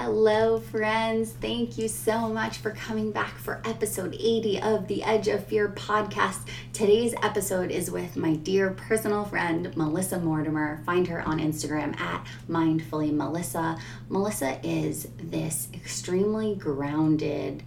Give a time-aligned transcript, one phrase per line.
[0.00, 1.32] Hello, friends.
[1.32, 5.70] Thank you so much for coming back for episode 80 of the Edge of Fear
[5.70, 6.38] podcast.
[6.72, 10.80] Today's episode is with my dear personal friend, Melissa Mortimer.
[10.86, 13.76] Find her on Instagram at Mindfully Melissa.
[14.08, 17.64] Melissa is this extremely grounded,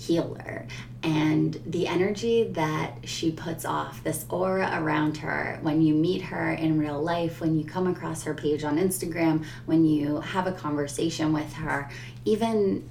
[0.00, 0.66] healer.
[1.02, 6.52] And the energy that she puts off, this aura around her, when you meet her
[6.52, 10.52] in real life, when you come across her page on Instagram, when you have a
[10.52, 11.90] conversation with her,
[12.24, 12.88] even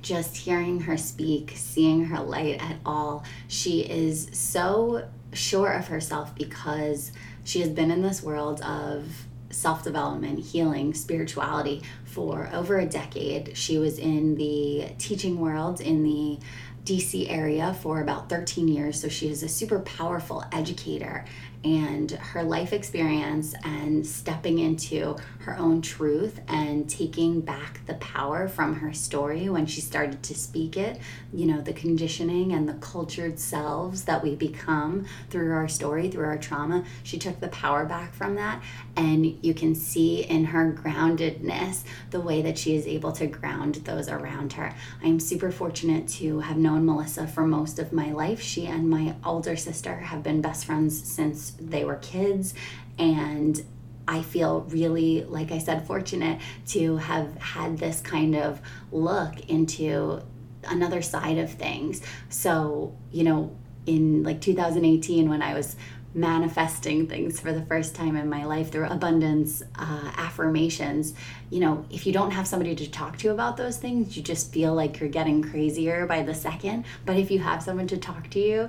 [0.00, 6.34] just hearing her speak, seeing her light at all, she is so sure of herself
[6.34, 7.12] because
[7.44, 9.25] she has been in this world of
[9.56, 13.56] self development, healing, spirituality for over a decade.
[13.56, 16.38] She was in the teaching world in the
[16.84, 21.24] DC area for about 13 years, so she is a super powerful educator
[21.66, 28.46] and her life experience and stepping into her own truth and taking back the power
[28.46, 31.00] from her story when she started to speak it,
[31.32, 36.24] you know, the conditioning and the cultured selves that we become through our story, through
[36.24, 36.84] our trauma.
[37.02, 38.62] She took the power back from that,
[38.96, 43.76] and you can see in her groundedness the way that she is able to ground
[43.76, 44.72] those around her.
[45.02, 48.40] I am super fortunate to have known Melissa for most of my life.
[48.40, 52.54] She and my older sister have been best friends since they were kids
[52.98, 53.62] and
[54.08, 58.60] I feel really, like I said, fortunate to have had this kind of
[58.92, 60.22] look into
[60.64, 62.02] another side of things.
[62.28, 65.76] So, you know, in like 2018, when I was
[66.14, 71.12] manifesting things for the first time in my life through abundance uh, affirmations,
[71.50, 74.50] you know, if you don't have somebody to talk to about those things, you just
[74.52, 76.84] feel like you're getting crazier by the second.
[77.04, 78.68] But if you have someone to talk to you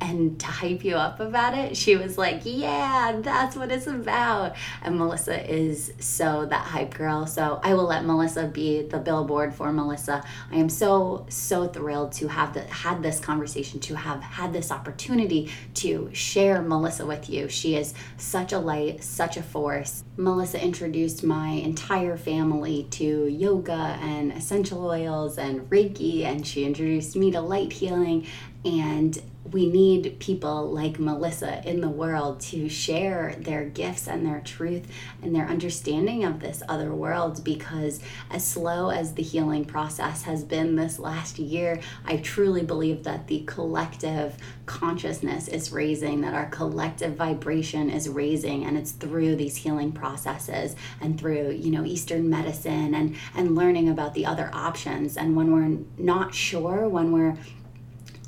[0.00, 4.56] and to hype you up about it, she was like, Yeah, that's what it's about.
[4.82, 7.26] And Melissa is so that hype girl.
[7.26, 10.24] So I will let Melissa be the billboard for Melissa.
[10.50, 14.70] I am so, so thrilled to have the, had this conversation, to have had this
[14.70, 17.48] opportunity to share Melissa with you.
[17.48, 20.04] She is such a light, such a force.
[20.16, 27.16] Melissa introduced my entire family to yoga and essential oils and Reiki, and she introduced
[27.16, 28.26] me to light healing.
[28.64, 29.20] And
[29.52, 34.86] we need people like Melissa in the world to share their gifts and their truth
[35.22, 38.00] and their understanding of this other world because
[38.30, 43.26] as slow as the healing process has been this last year, I truly believe that
[43.26, 49.56] the collective consciousness is raising, that our collective vibration is raising, and it's through these
[49.56, 55.16] healing processes and through, you know, Eastern medicine and and learning about the other options.
[55.16, 57.36] And when we're not sure, when we're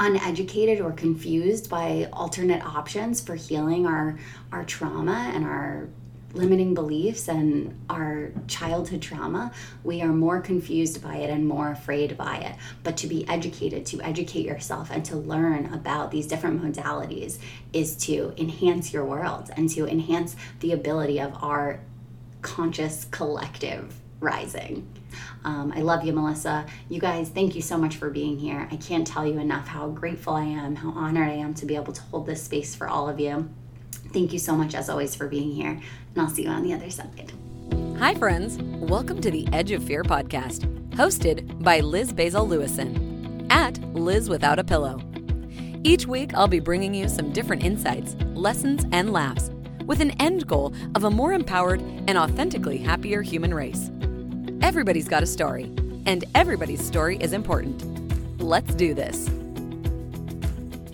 [0.02, 4.18] uneducated or confused by alternate options for healing our
[4.50, 5.88] our trauma and our
[6.34, 9.52] limiting beliefs and our childhood trauma,
[9.84, 12.56] we are more confused by it and more afraid by it.
[12.82, 17.38] But to be educated, to educate yourself, and to learn about these different modalities
[17.74, 21.80] is to enhance your world and to enhance the ability of our
[22.40, 24.88] conscious collective rising.
[25.44, 26.64] Um, I love you, Melissa.
[26.88, 28.68] You guys, thank you so much for being here.
[28.70, 31.76] I can't tell you enough how grateful I am, how honored I am to be
[31.76, 33.48] able to hold this space for all of you.
[34.12, 35.82] Thank you so much, as always, for being here, and
[36.16, 37.32] I'll see you on the other side.
[37.98, 38.58] Hi, friends.
[38.58, 44.58] Welcome to the Edge of Fear podcast, hosted by Liz Basil Lewison at Liz Without
[44.58, 45.00] a Pillow.
[45.84, 49.50] Each week, I'll be bringing you some different insights, lessons, and laughs
[49.86, 53.90] with an end goal of a more empowered and authentically happier human race.
[54.62, 55.64] Everybody's got a story,
[56.06, 58.40] and everybody's story is important.
[58.40, 59.26] Let's do this.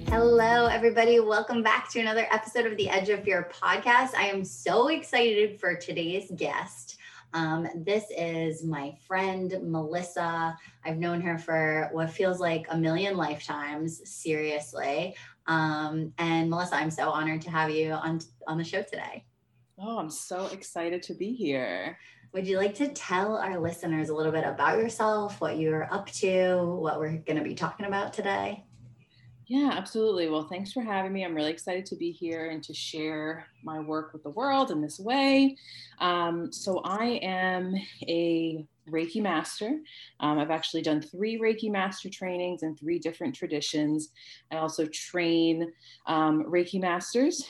[0.08, 1.20] Hello, everybody.
[1.20, 4.14] Welcome back to another episode of the Edge of Fear podcast.
[4.14, 6.96] I am so excited for today's guest.
[7.34, 10.56] Um, this is my friend Melissa.
[10.86, 15.14] I've known her for what feels like a million lifetimes, seriously.
[15.46, 19.26] Um, and Melissa, I'm so honored to have you on on the show today.
[19.78, 21.98] Oh, I'm so excited to be here.
[22.32, 26.10] Would you like to tell our listeners a little bit about yourself, what you're up
[26.12, 28.64] to, what we're going to be talking about today?
[29.46, 30.28] Yeah, absolutely.
[30.28, 31.24] Well, thanks for having me.
[31.24, 34.82] I'm really excited to be here and to share my work with the world in
[34.82, 35.56] this way.
[36.00, 37.74] Um, so, I am
[38.06, 39.78] a Reiki master.
[40.20, 44.10] Um, I've actually done three Reiki master trainings in three different traditions.
[44.52, 45.72] I also train
[46.06, 47.48] um, Reiki masters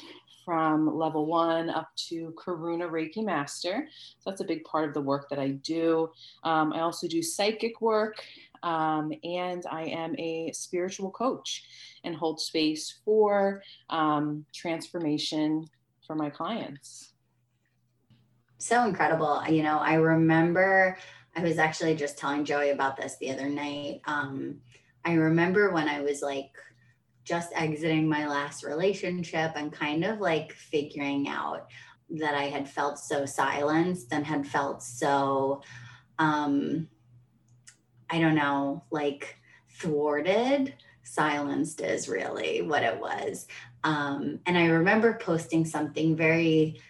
[0.49, 3.87] from level one up to Karuna Reiki Master.
[4.19, 6.09] So that's a big part of the work that I do.
[6.43, 8.25] Um, I also do psychic work,
[8.63, 11.65] um, and I am a spiritual coach
[12.03, 15.67] and hold space for um, transformation
[16.07, 17.13] for my clients.
[18.57, 19.43] So incredible.
[19.51, 20.97] You know, I remember
[21.37, 24.01] I was actually just telling Joey about this the other night.
[24.07, 24.63] Um,
[25.05, 26.53] I remember when I was like
[27.29, 31.69] just exiting my last relationship and kind of like figuring out
[32.11, 35.63] that I had felt so silenced and had felt so,
[36.19, 36.89] um,
[38.09, 39.37] I don't know, like
[39.79, 40.75] thwarted.
[41.03, 43.47] Silenced is really what it was.
[43.85, 46.81] Um, and I remember posting something very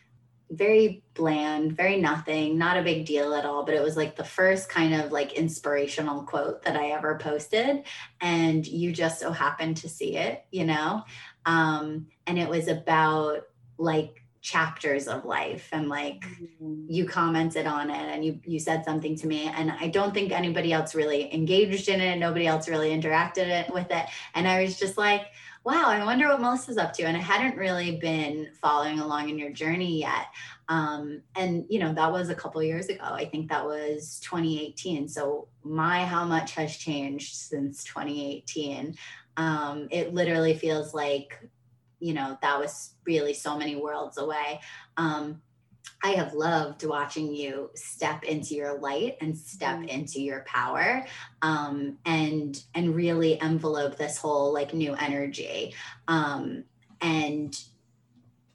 [0.50, 3.64] very bland, very nothing, not a big deal at all.
[3.64, 7.84] But it was like the first kind of like inspirational quote that I ever posted.
[8.20, 11.04] And you just so happened to see it, you know?
[11.44, 13.42] Um, and it was about
[13.78, 16.84] like chapters of life and like mm-hmm.
[16.88, 20.30] you commented on it and you you said something to me and I don't think
[20.30, 24.62] anybody else really engaged in it nobody else really interacted it, with it and I
[24.62, 25.26] was just like
[25.68, 27.02] wow, I wonder what Melissa's up to.
[27.02, 30.28] And I hadn't really been following along in your journey yet.
[30.70, 33.04] Um, and, you know, that was a couple years ago.
[33.04, 35.10] I think that was 2018.
[35.10, 38.96] So, my, how much has changed since 2018.
[39.36, 41.38] Um, it literally feels like,
[42.00, 44.62] you know, that was really so many worlds away.
[44.96, 45.42] Um,
[46.02, 49.88] I have loved watching you step into your light and step mm.
[49.88, 51.04] into your power
[51.42, 55.74] um, and and really envelope this whole like new energy.
[56.06, 56.64] Um,
[57.00, 57.58] and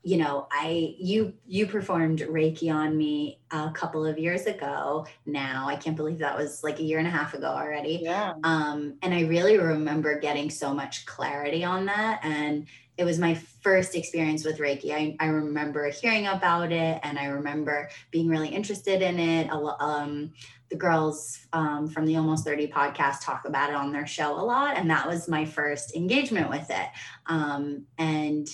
[0.06, 5.68] you know, I you you performed Reiki on me a couple of years ago now.
[5.68, 8.00] I can't believe that was like a year and a half ago already.
[8.04, 8.34] Yeah.
[8.44, 12.68] Um, and I really remember getting so much clarity on that and
[12.98, 14.92] it was my first experience with Reiki.
[14.92, 19.50] I, I remember hearing about it and I remember being really interested in it.
[19.52, 20.32] Um,
[20.70, 24.42] the girls um, from the Almost 30 podcast talk about it on their show a
[24.42, 24.76] lot.
[24.76, 26.88] And that was my first engagement with it.
[27.28, 28.48] Um, and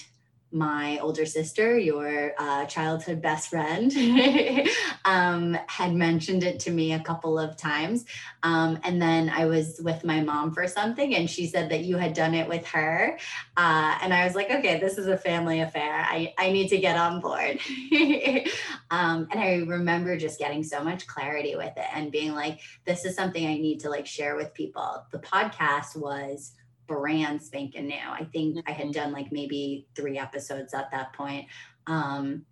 [0.52, 3.94] my older sister, your uh, childhood best friend,
[5.06, 8.06] um, had mentioned it to me a couple of times.
[8.44, 11.98] Um, and then I was with my mom for something, and she said that you
[11.98, 13.18] had done it with her.
[13.58, 16.06] Uh, and I was like, okay, this is a family affair.
[16.10, 17.60] I, I need to get on board.
[18.92, 23.06] um, and I remember just getting so much clarity with it and being like, this
[23.06, 25.06] is something I need to like share with people.
[25.12, 26.54] The podcast was
[26.90, 27.96] brand spanking new.
[27.96, 28.92] I think I had mm-hmm.
[28.92, 31.46] done like maybe three episodes at that point.
[31.88, 32.46] Um,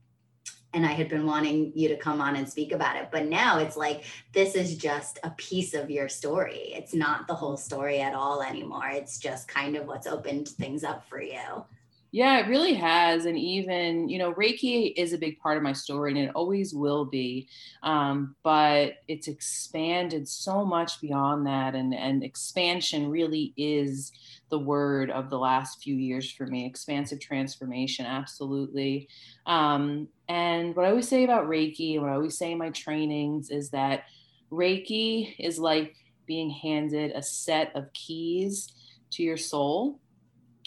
[0.74, 3.10] and I had been wanting you to come on and speak about it.
[3.12, 4.04] But now it's like,
[4.34, 6.72] this is just a piece of your story.
[6.76, 8.90] It's not the whole story at all anymore.
[8.90, 11.66] It's just kind of what's opened things up for you.
[12.12, 13.26] Yeah, it really has.
[13.26, 16.74] And even, you know, Reiki is a big part of my story and it always
[16.74, 17.50] will be.
[17.84, 21.76] Um, but it's expanded so much beyond that.
[21.76, 24.12] And, and expansion really is
[24.50, 29.10] the word of the last few years for me expansive transformation, absolutely.
[29.46, 32.70] Um, and what I always say about Reiki, and what I always say in my
[32.70, 34.04] trainings is that
[34.50, 35.96] Reiki is like
[36.26, 38.72] being handed a set of keys
[39.12, 40.00] to your soul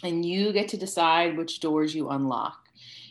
[0.03, 2.57] and you get to decide which doors you unlock.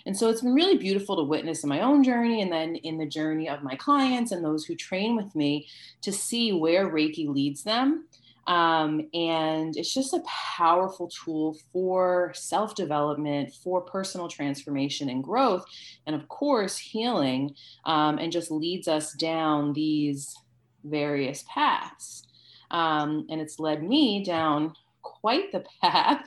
[0.07, 2.99] And so it's been really beautiful to witness in my own journey and then in
[2.99, 5.67] the journey of my clients and those who train with me
[6.03, 8.07] to see where Reiki leads them.
[8.47, 10.23] Um, and it's just a
[10.57, 15.65] powerful tool for self development, for personal transformation and growth,
[16.07, 17.55] and of course, healing,
[17.85, 20.35] um, and just leads us down these
[20.83, 22.27] various paths.
[22.71, 26.27] Um, and it's led me down quite the path.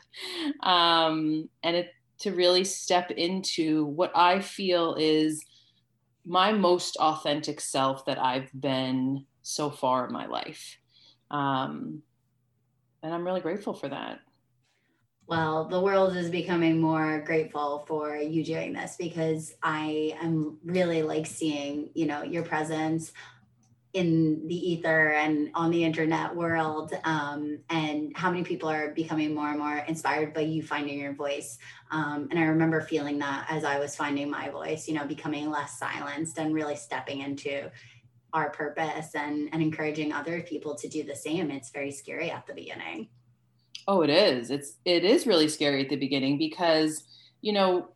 [0.61, 1.89] Um, and it,
[2.19, 5.43] to really step into what I feel is
[6.25, 10.77] my most authentic self that I've been so far in my life.
[11.31, 12.01] Um,
[13.01, 14.19] and I'm really grateful for that.
[15.25, 21.01] Well, the world is becoming more grateful for you doing this because I am really
[21.01, 23.13] like seeing, you know, your presence
[23.93, 29.35] in the ether and on the internet world um, and how many people are becoming
[29.35, 31.57] more and more inspired by you finding your voice.
[31.91, 35.51] Um, and i remember feeling that as i was finding my voice you know becoming
[35.51, 37.69] less silenced and really stepping into
[38.33, 41.51] our purpose and, and encouraging other people to do the same.
[41.51, 43.09] It's very scary at the beginning.
[43.87, 44.49] Oh it is.
[44.49, 47.03] It's it is really scary at the beginning because
[47.41, 47.89] you know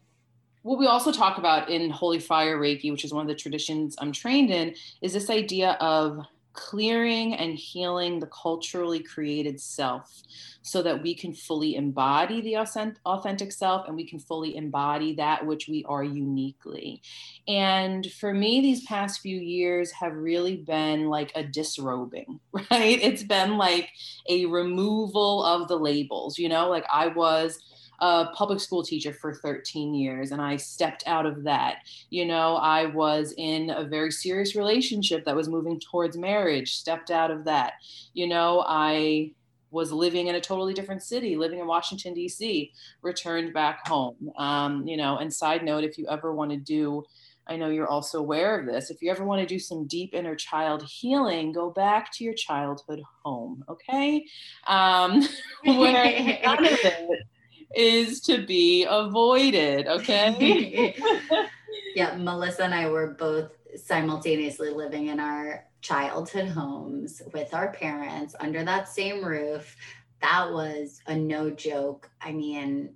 [0.67, 3.95] what we also talk about in Holy Fire Reiki, which is one of the traditions
[3.99, 10.23] I'm trained in, is this idea of clearing and healing the culturally created self
[10.63, 15.45] so that we can fully embody the authentic self and we can fully embody that
[15.45, 17.01] which we are uniquely.
[17.47, 22.99] And for me, these past few years have really been like a disrobing, right?
[23.01, 23.89] It's been like
[24.27, 27.57] a removal of the labels, you know, like I was
[27.99, 31.77] a public school teacher for 13 years and I stepped out of that.
[32.09, 37.11] You know, I was in a very serious relationship that was moving towards marriage, stepped
[37.11, 37.73] out of that.
[38.13, 39.31] You know, I
[39.71, 44.31] was living in a totally different city, living in Washington, D.C., returned back home.
[44.37, 47.03] Um, you know, and side note, if you ever want to do
[47.49, 48.89] I know you're also aware of this.
[48.89, 52.33] If you ever want to do some deep inner child healing, go back to your
[52.33, 54.25] childhood home, okay?
[54.67, 55.27] Um,
[55.63, 57.27] where none of it
[57.75, 60.95] is to be avoided, okay?
[61.95, 68.35] yeah, Melissa and I were both simultaneously living in our childhood homes with our parents
[68.39, 69.75] under that same roof.
[70.21, 72.09] That was a no joke.
[72.21, 72.93] I mean,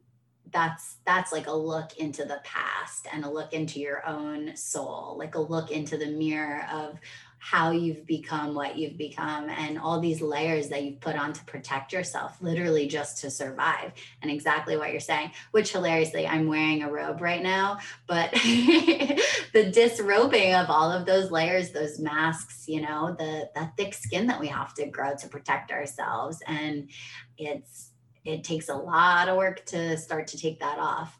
[0.51, 5.15] that's that's like a look into the past and a look into your own soul
[5.17, 6.99] like a look into the mirror of
[7.43, 11.43] how you've become what you've become and all these layers that you've put on to
[11.45, 16.83] protect yourself literally just to survive and exactly what you're saying which hilariously i'm wearing
[16.83, 22.79] a robe right now but the disrobing of all of those layers those masks you
[22.79, 26.89] know the that thick skin that we have to grow to protect ourselves and
[27.37, 27.91] it's
[28.23, 31.19] it takes a lot of work to start to take that off.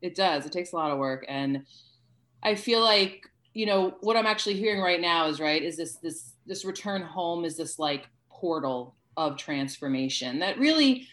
[0.00, 0.46] It does.
[0.46, 1.24] It takes a lot of work.
[1.28, 1.64] And
[2.42, 5.96] I feel like, you know, what I'm actually hearing right now is right, is this
[5.96, 11.06] this this return home is this like portal of transformation that really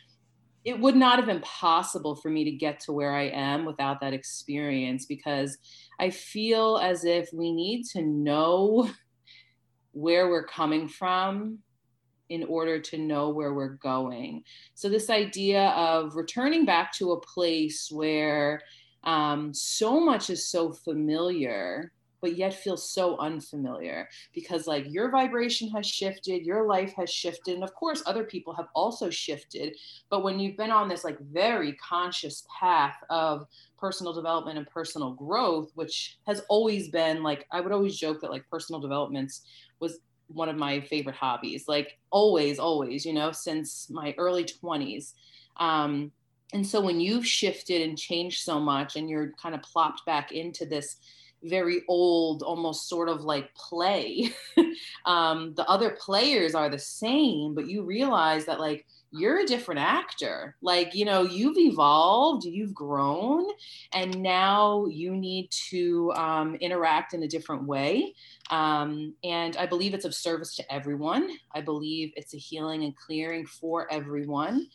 [0.65, 3.99] it would not have been possible for me to get to where I am without
[4.01, 5.57] that experience because
[5.99, 8.89] I feel as if we need to know
[9.91, 11.59] where we're coming from
[12.29, 14.43] in order to know where we're going.
[14.73, 18.61] So, this idea of returning back to a place where
[19.03, 21.91] um, so much is so familiar
[22.21, 27.55] but yet feels so unfamiliar because like your vibration has shifted your life has shifted
[27.55, 29.75] and of course other people have also shifted
[30.09, 33.45] but when you've been on this like very conscious path of
[33.77, 38.31] personal development and personal growth which has always been like i would always joke that
[38.31, 39.41] like personal developments
[39.79, 39.99] was
[40.33, 45.13] one of my favorite hobbies, like always, always, you know, since my early 20s.
[45.57, 46.11] Um,
[46.53, 50.31] and so when you've shifted and changed so much and you're kind of plopped back
[50.31, 50.97] into this
[51.43, 54.31] very old, almost sort of like play,
[55.05, 59.81] um, the other players are the same, but you realize that like you're a different
[59.81, 60.55] actor.
[60.61, 63.45] Like, you know, you've evolved, you've grown,
[63.93, 68.13] and now you need to um, interact in a different way.
[68.49, 71.29] Um, and I believe it's of service to everyone.
[71.53, 74.67] I believe it's a healing and clearing for everyone.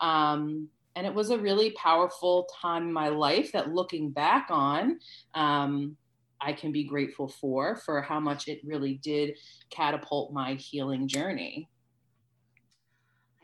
[0.00, 4.98] Um, and it was a really powerful time in my life that looking back on,
[5.34, 5.96] um,
[6.40, 9.36] I can be grateful for, for how much it really did
[9.70, 11.68] catapult my healing journey.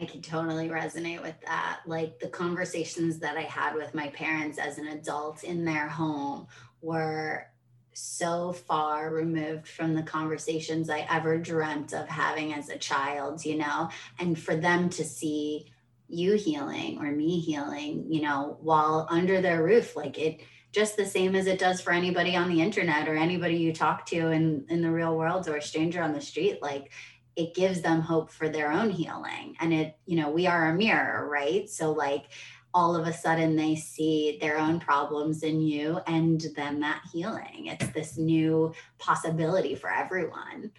[0.00, 1.80] I can totally resonate with that.
[1.86, 6.46] Like the conversations that I had with my parents as an adult in their home
[6.80, 7.46] were
[7.92, 13.58] so far removed from the conversations I ever dreamt of having as a child, you
[13.58, 15.70] know, and for them to see
[16.08, 20.40] you healing or me healing, you know, while under their roof, like it
[20.72, 24.06] just the same as it does for anybody on the internet or anybody you talk
[24.06, 26.90] to in in the real world or a stranger on the street like
[27.36, 29.56] it gives them hope for their own healing.
[29.60, 31.68] And it you know we are a mirror right?
[31.68, 32.26] So like
[32.72, 37.66] all of a sudden they see their own problems in you and then that healing.
[37.66, 40.70] It's this new possibility for everyone.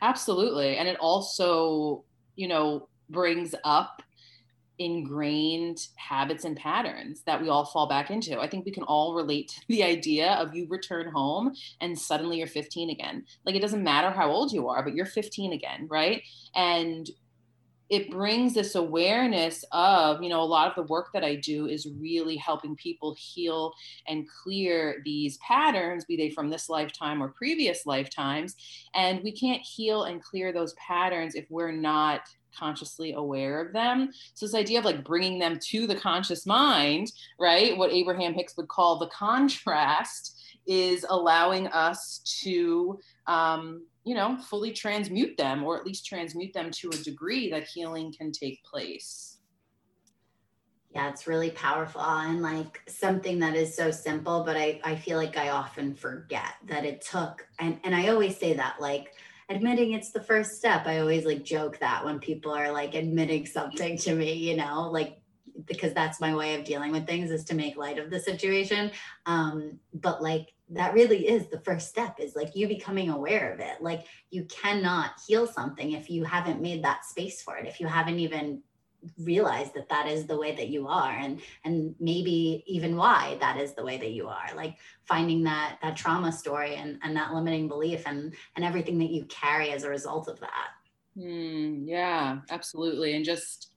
[0.00, 0.76] Absolutely.
[0.76, 2.04] And it also
[2.36, 4.02] you know brings up
[4.80, 8.40] ingrained habits and patterns that we all fall back into.
[8.40, 12.38] I think we can all relate to the idea of you return home and suddenly
[12.38, 13.24] you're 15 again.
[13.44, 16.22] Like it doesn't matter how old you are, but you're 15 again, right?
[16.56, 17.08] And
[17.90, 21.66] it brings this awareness of, you know, a lot of the work that I do
[21.66, 23.72] is really helping people heal
[24.06, 28.54] and clear these patterns, be they from this lifetime or previous lifetimes.
[28.94, 32.20] And we can't heal and clear those patterns if we're not
[32.56, 34.10] consciously aware of them.
[34.34, 37.76] So this idea of like bringing them to the conscious mind, right?
[37.76, 44.72] What Abraham Hicks would call the contrast is allowing us to um, you know fully
[44.72, 49.38] transmute them or at least transmute them to a degree that healing can take place
[50.94, 55.18] yeah it's really powerful and like something that is so simple but i i feel
[55.18, 59.12] like i often forget that it took and and i always say that like
[59.50, 60.86] admitting it's the first step.
[60.86, 64.88] I always like joke that when people are like admitting something to me, you know,
[64.90, 65.20] like
[65.66, 68.90] because that's my way of dealing with things is to make light of the situation.
[69.26, 73.60] Um, but like that really is the first step is like you becoming aware of
[73.60, 73.82] it.
[73.82, 77.88] Like you cannot heal something if you haven't made that space for it, if you
[77.88, 78.62] haven't even
[79.18, 83.56] realize that that is the way that you are and and maybe even why that
[83.56, 87.32] is the way that you are like finding that that trauma story and and that
[87.32, 90.68] limiting belief and and everything that you carry as a result of that.
[91.16, 93.14] Mm, yeah absolutely.
[93.14, 93.69] And just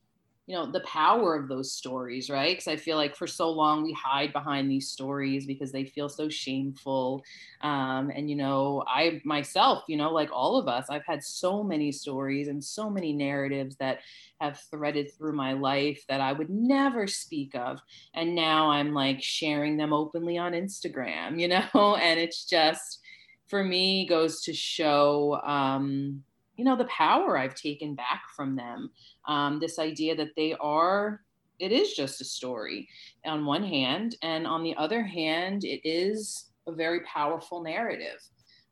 [0.45, 2.51] you know the power of those stories right?
[2.51, 6.09] Because i feel like for so long we hide behind these stories because they feel
[6.09, 7.23] so shameful.
[7.61, 11.63] Um, and you know i myself you know like all of us i've had so
[11.63, 13.99] many stories and so many narratives that
[14.41, 17.79] have threaded through my life that i would never speak of.
[18.13, 21.95] And now i'm like sharing them openly on instagram you know?
[21.95, 22.99] And it's just
[23.47, 26.23] for me goes to show um,
[26.55, 28.89] you know the power i've taken back from them
[29.27, 31.21] um, this idea that they are
[31.59, 32.87] it is just a story
[33.25, 38.21] on one hand and on the other hand it is a very powerful narrative.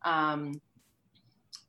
[0.04, 0.54] Um,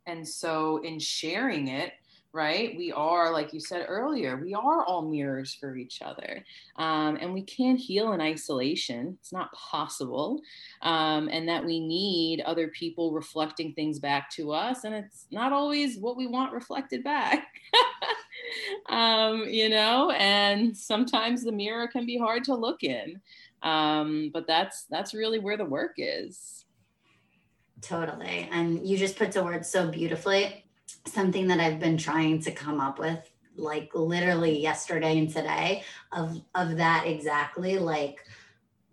[0.06, 1.92] and so in sharing it
[2.32, 2.74] right?
[2.76, 6.44] We are, like you said earlier, we are all mirrors for each other.
[6.76, 9.18] Um, and we can't heal in isolation.
[9.20, 10.40] It's not possible.
[10.80, 14.84] Um, and that we need other people reflecting things back to us.
[14.84, 17.46] And it's not always what we want reflected back.
[18.88, 23.20] um, you know, and sometimes the mirror can be hard to look in.
[23.62, 26.64] Um, but that's that's really where the work is.
[27.82, 28.48] Totally.
[28.50, 30.64] And you just put the words so beautifully
[31.06, 35.82] something that I've been trying to come up with like literally yesterday and today
[36.12, 38.26] of of that exactly like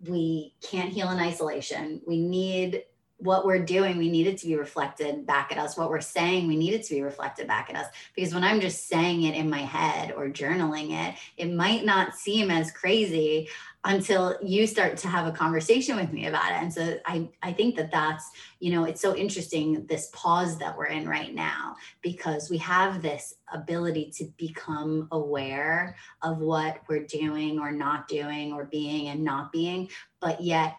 [0.06, 2.00] we can't heal in isolation.
[2.06, 2.84] We need
[3.20, 5.76] what we're doing, we need it to be reflected back at us.
[5.76, 7.86] What we're saying, we need it to be reflected back at us.
[8.16, 12.14] Because when I'm just saying it in my head or journaling it, it might not
[12.14, 13.48] seem as crazy
[13.84, 16.62] until you start to have a conversation with me about it.
[16.62, 20.76] And so i i think that that's you know it's so interesting this pause that
[20.76, 27.06] we're in right now because we have this ability to become aware of what we're
[27.06, 29.88] doing or not doing or being and not being
[30.20, 30.76] but yet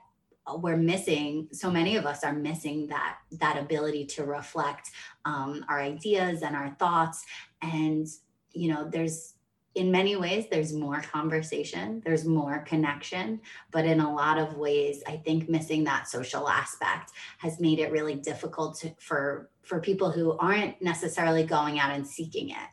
[0.47, 4.89] uh, we're missing so many of us are missing that that ability to reflect
[5.25, 7.23] um, our ideas and our thoughts.
[7.61, 8.07] And
[8.53, 9.35] you know there's
[9.75, 13.39] in many ways there's more conversation there's more connection
[13.71, 17.91] but in a lot of ways i think missing that social aspect has made it
[17.91, 22.69] really difficult to, for for people who aren't necessarily going out and seeking it.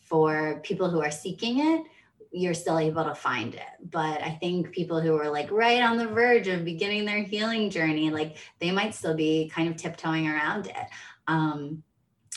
[0.00, 1.84] For people who are seeking it
[2.30, 3.62] you're still able to find it.
[3.90, 7.70] But i think people who are like right on the verge of beginning their healing
[7.70, 10.86] journey like they might still be kind of tiptoeing around it.
[11.26, 11.82] Um,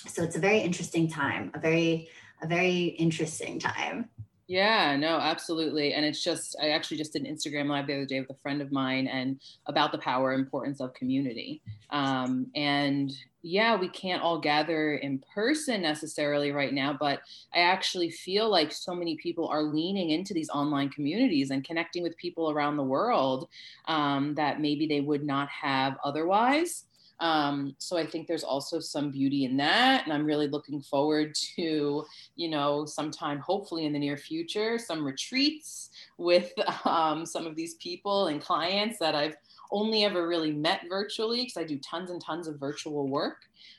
[0.08, 2.10] so it's a very interesting time a very
[2.41, 4.10] a very interesting time.
[4.51, 5.93] Yeah, no, absolutely.
[5.93, 8.41] And it's just, I actually just did an Instagram live the other day with a
[8.41, 11.62] friend of mine and about the power importance of community.
[11.89, 17.21] Um, and yeah, we can't all gather in person necessarily right now, but
[17.54, 22.04] I actually feel like so many people are leaning into these online communities and connecting
[22.04, 23.47] with people around the world
[23.88, 26.84] um, that maybe they would not have otherwise.
[27.21, 30.03] Um, so I think there's also some beauty in that.
[30.03, 32.03] And I'm really looking forward to,
[32.36, 36.51] you know, sometime hopefully in the near future, some retreats with
[36.86, 39.36] um, some of these people and clients that I've
[39.71, 43.38] only ever really met virtually because I do tons and tons of virtual work.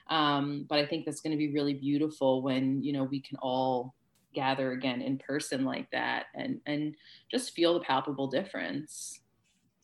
[0.08, 3.36] Um, but I think that's going to be really beautiful when, you know, we can
[3.42, 3.92] all
[4.34, 6.94] gather again in person like that and and
[7.30, 9.20] just feel the palpable difference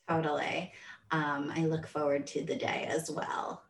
[0.09, 0.73] totally
[1.11, 3.63] um, I look forward to the day as well.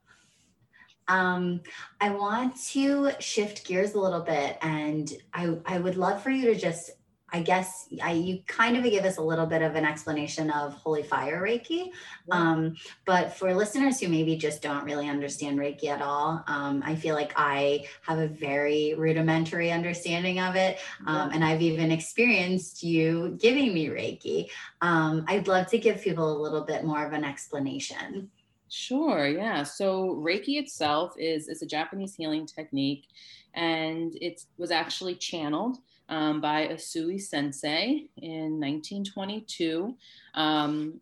[1.08, 1.62] Um,
[2.00, 6.52] I want to shift gears a little bit, and I, I would love for you
[6.52, 6.90] to just
[7.30, 10.72] I guess I, you kind of give us a little bit of an explanation of
[10.74, 11.90] Holy Fire Reiki.
[12.30, 16.94] Um, but for listeners who maybe just don't really understand Reiki at all, um, I
[16.94, 20.78] feel like I have a very rudimentary understanding of it.
[21.06, 24.48] Um, and I've even experienced you giving me Reiki.
[24.80, 28.30] Um, I'd love to give people a little bit more of an explanation.
[28.70, 29.62] Sure, yeah.
[29.62, 33.06] So Reiki itself is, is a Japanese healing technique
[33.54, 39.94] and it was actually channeled um, by Usui Sensei in 1922.
[40.34, 41.00] Um,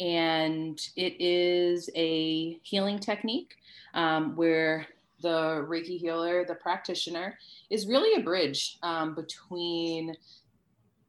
[0.00, 3.56] and it is a healing technique
[3.94, 4.86] um, where
[5.20, 7.36] the Reiki healer, the practitioner,
[7.70, 10.14] is really a bridge um, between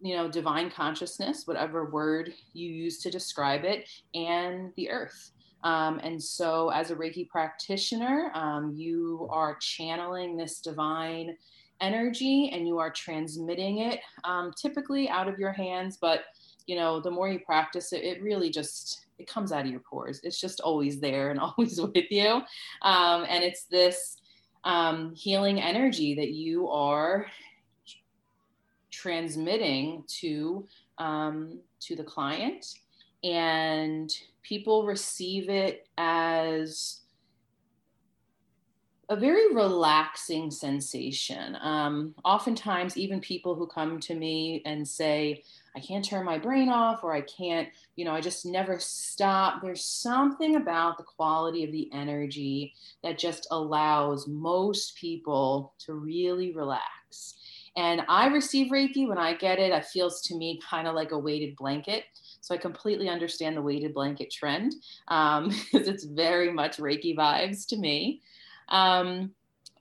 [0.01, 5.31] you know divine consciousness whatever word you use to describe it and the earth
[5.63, 11.35] um, and so as a reiki practitioner um, you are channeling this divine
[11.81, 16.23] energy and you are transmitting it um, typically out of your hands but
[16.67, 19.81] you know the more you practice it it really just it comes out of your
[19.81, 20.21] pores.
[20.23, 22.41] It's just always there and always with you.
[22.81, 24.17] Um, and it's this
[24.63, 27.27] um, healing energy that you are
[28.91, 30.65] transmitting to
[30.97, 32.65] um, to the client.
[33.23, 34.11] And
[34.41, 37.01] people receive it as
[39.09, 41.57] a very relaxing sensation.
[41.61, 45.43] Um, oftentimes, even people who come to me and say,
[45.75, 49.61] I can't turn my brain off, or I can't, you know, I just never stop.
[49.61, 56.51] There's something about the quality of the energy that just allows most people to really
[56.51, 57.35] relax.
[57.75, 61.11] And I receive Reiki when I get it, it feels to me kind of like
[61.11, 62.03] a weighted blanket.
[62.41, 64.75] So I completely understand the weighted blanket trend
[65.07, 68.21] because um, it's very much Reiki vibes to me.
[68.69, 69.33] Um,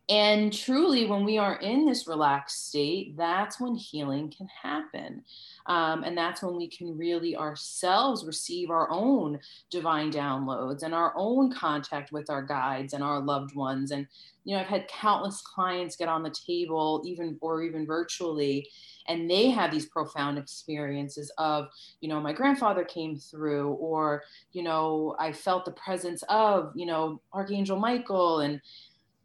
[0.09, 5.23] and truly, when we are in this relaxed state, that's when healing can happen.
[5.67, 9.39] Um, and that's when we can really ourselves receive our own
[9.71, 13.91] divine downloads and our own contact with our guides and our loved ones.
[13.91, 14.07] And,
[14.45, 18.67] you know, I've had countless clients get on the table, even or even virtually,
[19.09, 21.69] and they have these profound experiences of,
[22.01, 26.87] you know, my grandfather came through, or, you know, I felt the presence of, you
[26.87, 28.41] know, Archangel Michael.
[28.41, 28.61] And,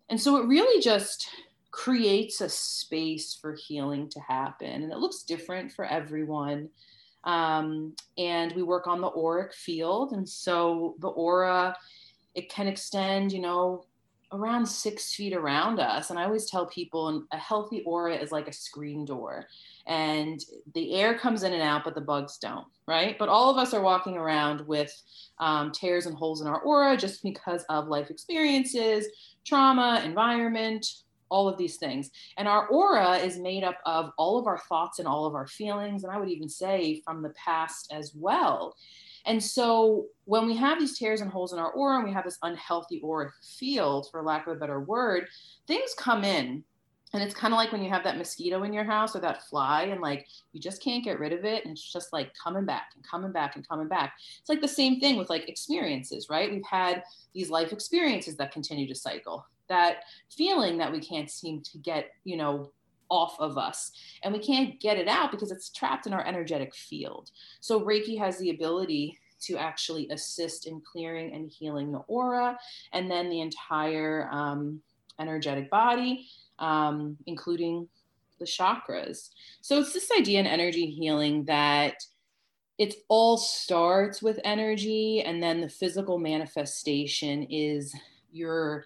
[0.10, 1.30] and so it really just
[1.72, 4.84] creates a space for healing to happen.
[4.84, 6.70] And it looks different for everyone.
[7.24, 10.12] Um, and we work on the auric field.
[10.12, 11.76] And so the aura,
[12.36, 13.86] it can extend, you know,
[14.34, 16.10] around six feet around us.
[16.10, 19.48] And I always tell people a healthy aura is like a screen door
[19.86, 20.44] and
[20.74, 23.18] the air comes in and out, but the bugs don't, right?
[23.20, 24.94] But all of us are walking around with
[25.40, 29.08] um, tears and holes in our aura just because of life experiences,
[29.46, 30.88] trauma, environment,
[31.30, 32.12] all of these things.
[32.38, 35.48] And our aura is made up of all of our thoughts and all of our
[35.48, 36.04] feelings.
[36.04, 38.76] And I would even say from the past as well.
[39.26, 42.26] And so when we have these tears and holes in our aura and we have
[42.26, 45.28] this unhealthy aura field, for lack of a better word,
[45.68, 46.64] things come in.
[47.14, 49.44] And it's kind of like when you have that mosquito in your house or that
[49.44, 52.66] fly and like you just can't get rid of it and it's just like coming
[52.66, 54.14] back and coming back and coming back.
[54.40, 56.52] It's like the same thing with like experiences right?
[56.52, 57.04] We've had
[57.36, 59.46] these life experiences that continue to cycle.
[59.70, 59.98] That
[60.36, 62.72] feeling that we can't seem to get you know
[63.10, 63.92] off of us.
[64.24, 67.32] And we can't get it out because it's trapped in our energetic field.
[67.60, 72.58] So reiki has the ability to actually assist in clearing and healing the aura
[72.94, 74.82] and then the entire um,
[75.20, 76.28] energetic body
[76.60, 77.88] um, including
[78.40, 79.30] the chakras.
[79.62, 81.96] So it's this idea in energy healing that
[82.80, 87.96] it all starts with energy, and then the physical manifestation is
[88.32, 88.86] your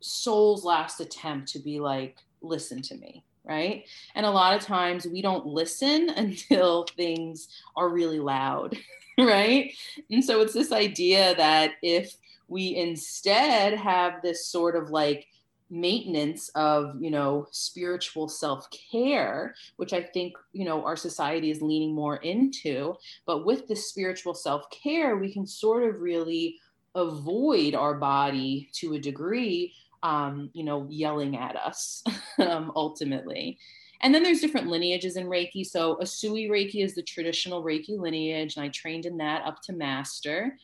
[0.00, 3.84] soul's last attempt to be like, listen to me, right?
[4.14, 8.76] And a lot of times we don't listen until things are really loud,
[9.18, 9.72] right?
[10.10, 12.14] And so it's this idea that if
[12.48, 15.26] we instead have this sort of like
[15.70, 21.94] maintenance of you know spiritual self-care which i think you know our society is leaning
[21.94, 22.94] more into
[23.26, 26.60] but with the spiritual self-care we can sort of really
[26.94, 29.72] avoid our body to a degree
[30.04, 32.04] um, you know yelling at us
[32.38, 33.58] um, ultimately.
[34.02, 35.64] And then there's different lineages in reiki.
[35.64, 39.72] So usui reiki is the traditional reiki lineage and i trained in that up to
[39.72, 40.56] master.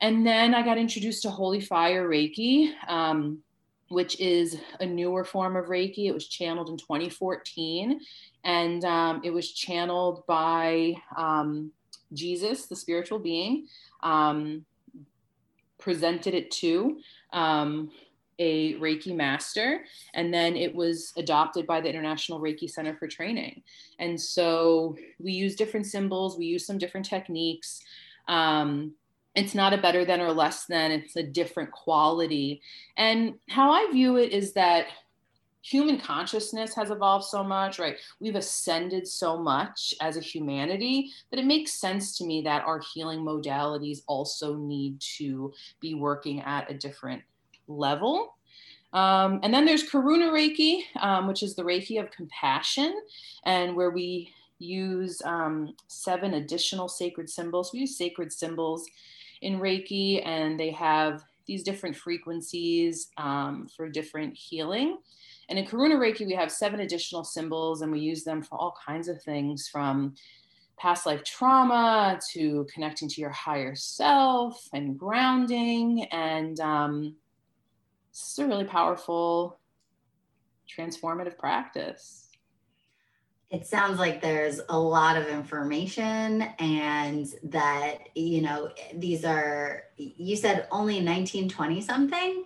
[0.00, 3.42] And then i got introduced to holy fire reiki um,
[3.88, 6.06] which is a newer form of Reiki.
[6.06, 8.00] It was channeled in 2014,
[8.44, 11.70] and um, it was channeled by um,
[12.12, 13.68] Jesus, the spiritual being,
[14.02, 14.64] um,
[15.78, 16.98] presented it to
[17.32, 17.90] um,
[18.38, 23.62] a Reiki master, and then it was adopted by the International Reiki Center for Training.
[23.98, 27.80] And so we use different symbols, we use some different techniques.
[28.28, 28.94] Um,
[29.34, 32.62] it's not a better than or less than it's a different quality
[32.96, 34.86] and how i view it is that
[35.62, 41.40] human consciousness has evolved so much right we've ascended so much as a humanity that
[41.40, 46.70] it makes sense to me that our healing modalities also need to be working at
[46.70, 47.22] a different
[47.68, 48.34] level
[48.92, 52.94] um, and then there's karuna reiki um, which is the reiki of compassion
[53.44, 58.86] and where we use um, seven additional sacred symbols we use sacred symbols
[59.44, 64.98] in Reiki, and they have these different frequencies um, for different healing.
[65.50, 68.74] And in Karuna Reiki, we have seven additional symbols, and we use them for all
[68.84, 70.14] kinds of things from
[70.78, 76.06] past life trauma to connecting to your higher self and grounding.
[76.10, 77.14] And um,
[78.14, 79.58] this is a really powerful,
[80.68, 82.24] transformative practice
[83.50, 90.34] it sounds like there's a lot of information and that you know these are you
[90.34, 92.44] said only 1920 something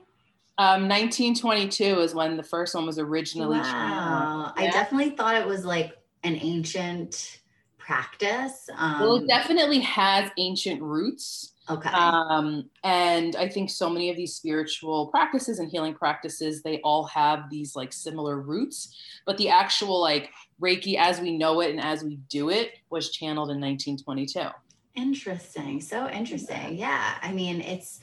[0.59, 4.52] um, 1922 is when the first one was originally wow.
[4.57, 7.38] i definitely thought it was like an ancient
[7.88, 8.68] practice.
[8.76, 11.52] Um, well, it definitely has ancient roots.
[11.70, 11.90] Okay.
[11.90, 17.04] Um, and I think so many of these spiritual practices and healing practices, they all
[17.07, 21.81] have these like similar roots, but the actual like Reiki as we know it and
[21.81, 24.48] as we do it was channeled in 1922.
[24.94, 25.81] Interesting.
[25.81, 26.76] So interesting.
[26.76, 27.14] Yeah.
[27.22, 28.00] I mean, it's,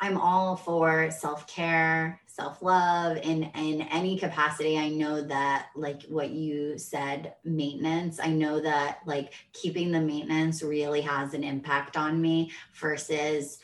[0.00, 4.78] I'm all for self care, self love in in any capacity.
[4.78, 8.20] I know that like what you said, maintenance.
[8.22, 13.58] I know that like keeping the maintenance really has an impact on me versus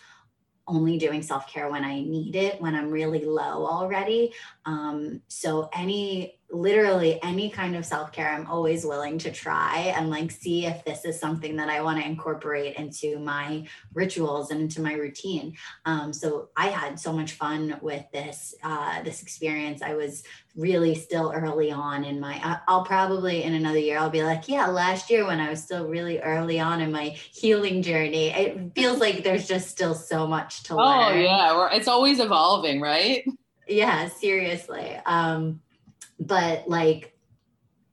[0.67, 4.33] only doing self care when I need it, when I'm really low already.
[4.65, 10.11] Um, so any literally any kind of self care, I'm always willing to try and
[10.11, 14.61] like see if this is something that I want to incorporate into my rituals and
[14.61, 15.57] into my routine.
[15.85, 19.83] Um, so I had so much fun with this uh, this experience.
[19.83, 20.23] I was
[20.57, 22.59] really still early on in my.
[22.69, 25.87] I'll probably in another year I'll be like, yeah, last year when I was still
[25.87, 28.29] really early on in my healing journey.
[28.29, 31.13] It feels like there's just still so much to oh, learn.
[31.13, 33.25] Oh yeah, it's always evolving, right?
[33.67, 34.97] Yeah, seriously.
[35.07, 35.61] Um,
[36.21, 37.17] but like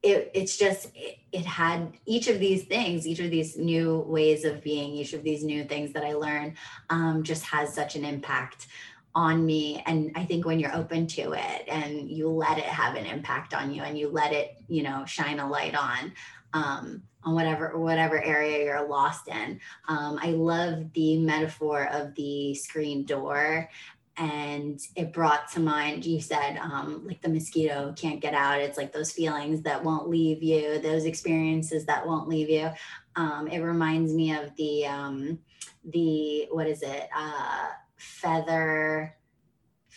[0.03, 4.45] it, it's just it, it, had each of these things each of these new ways
[4.45, 6.53] of being each of these new things that i learned
[6.89, 8.67] um, just has such an impact
[9.13, 9.83] on me.
[9.85, 13.53] And i think when you're open to it and you let it have an impact
[13.53, 16.13] on you and you let it you know shine a light on
[16.53, 22.55] um, on whatever whatever area you're lost in um, i love the metaphor of the
[22.55, 23.69] screen door
[24.17, 28.59] and it brought to mind you said um, like the mosquito can't get out.
[28.59, 32.69] It's like those feelings that won't leave you those experiences that won't leave you.
[33.15, 35.39] Um, it reminds me of the um,
[35.85, 37.09] the what is it?
[37.15, 39.15] Uh, feather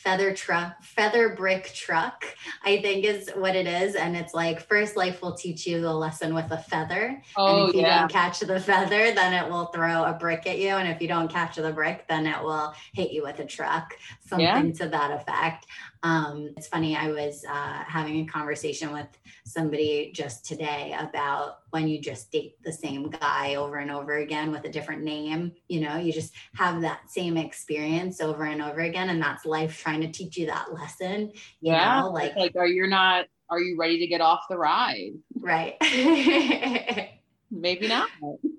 [0.05, 2.27] feather truck, feather brick truck,
[2.63, 3.95] I think is what it is.
[3.95, 7.23] And it's like first life will teach you the lesson with a feather.
[7.37, 8.01] Oh, and if you yeah.
[8.01, 10.69] don't catch the feather, then it will throw a brick at you.
[10.69, 13.97] And if you don't catch the brick, then it will hit you with a truck,
[14.27, 14.73] something yeah.
[14.73, 15.67] to that effect.
[16.05, 19.07] Um, it's funny, I was uh, having a conversation with
[19.47, 24.53] somebody just today about when you just date the same guy over and over again
[24.53, 25.53] with a different name.
[25.69, 29.09] You know, you just have that same experience over and over again.
[29.09, 31.33] And that's life trying to teach you that lesson.
[31.63, 32.01] You yeah.
[32.01, 32.11] Know?
[32.11, 35.13] Like, like, are you not, are you ready to get off the ride?
[35.35, 35.77] Right.
[37.51, 38.09] maybe not.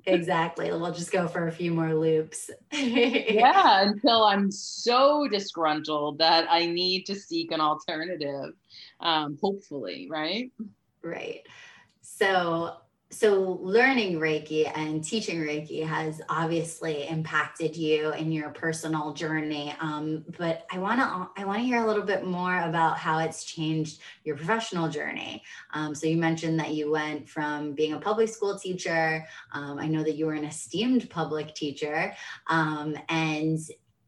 [0.06, 0.72] exactly.
[0.72, 2.50] We'll just go for a few more loops.
[2.72, 8.54] yeah, until I'm so disgruntled that I need to seek an alternative.
[9.00, 10.52] Um, hopefully, right?
[11.02, 11.42] Right.
[12.02, 12.78] So
[13.12, 20.26] so learning reiki and teaching reiki has obviously impacted you in your personal journey um,
[20.40, 23.44] but i want to i want to hear a little bit more about how it's
[23.44, 25.44] changed your professional journey.
[25.74, 29.88] Um, so you mentioned that you went from being a public school teacher um, i
[29.88, 32.14] know that you were an esteemed public teacher
[32.48, 33.60] um, and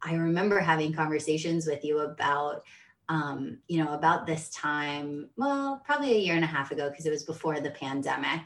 [0.01, 2.63] i remember having conversations with you about
[3.09, 7.05] um, you know, about this time, well, probably a year and a half ago, because
[7.05, 8.41] it was before the pandemic,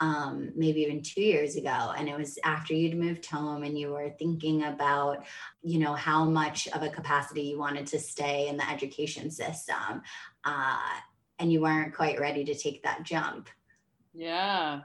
[0.00, 1.92] um, maybe even two years ago.
[1.96, 5.26] And it was after you'd moved home and you were thinking about,
[5.62, 10.02] you know, how much of a capacity you wanted to stay in the education system.
[10.44, 10.78] Uh,
[11.38, 13.48] and you weren't quite ready to take that jump.
[14.14, 14.80] Yeah.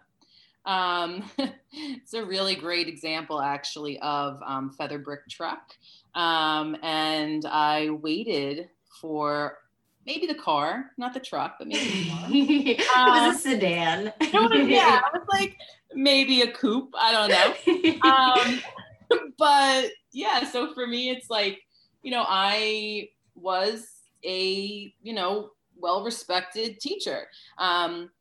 [0.65, 1.23] Um,
[1.71, 5.73] it's a really great example, actually, of um, Feather Brick Truck.
[6.15, 8.69] Um, and I waited
[9.01, 9.57] for
[10.05, 12.27] maybe the car, not the truck, but maybe the car.
[12.31, 14.13] it was a um, sedan.
[14.21, 15.57] it was, yeah, it was like
[15.93, 16.93] maybe a coupe.
[16.97, 18.09] I don't know.
[18.09, 21.59] um, but yeah, so for me, it's like,
[22.03, 23.87] you know, I was
[24.23, 27.27] a, you know, well respected teacher.
[27.57, 28.11] Um,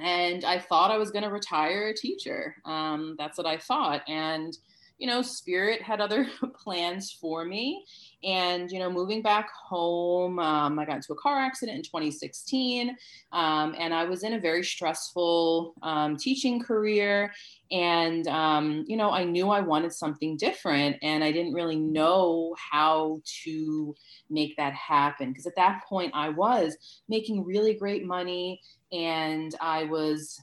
[0.00, 2.56] and I thought I was going to retire a teacher.
[2.64, 4.02] Um, that's what I thought.
[4.08, 4.56] And,
[5.00, 6.26] you know, Spirit had other
[6.62, 7.86] plans for me.
[8.22, 12.94] And, you know, moving back home, um, I got into a car accident in 2016.
[13.32, 17.32] Um, and I was in a very stressful um, teaching career.
[17.72, 20.98] And, um, you know, I knew I wanted something different.
[21.00, 23.94] And I didn't really know how to
[24.28, 25.30] make that happen.
[25.30, 26.76] Because at that point, I was
[27.08, 28.60] making really great money
[28.92, 30.38] and I was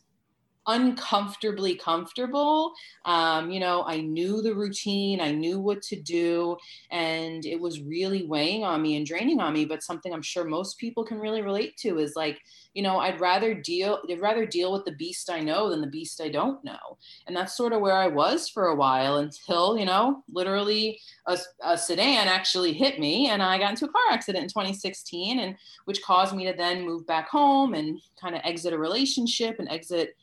[0.67, 2.73] uncomfortably comfortable.
[3.05, 6.57] Um, you know, I knew the routine, I knew what to do,
[6.91, 9.65] and it was really weighing on me and draining on me.
[9.65, 12.39] But something I'm sure most people can really relate to is like,
[12.73, 15.87] you know, I'd rather deal, I'd rather deal with the beast I know than the
[15.87, 16.97] beast I don't know.
[17.25, 21.37] And that's sort of where I was for a while until, you know, literally a,
[21.63, 25.55] a sedan actually hit me and I got into a car accident in 2016 and
[25.85, 29.69] which caused me to then move back home and kind of exit a relationship and
[29.69, 30.15] exit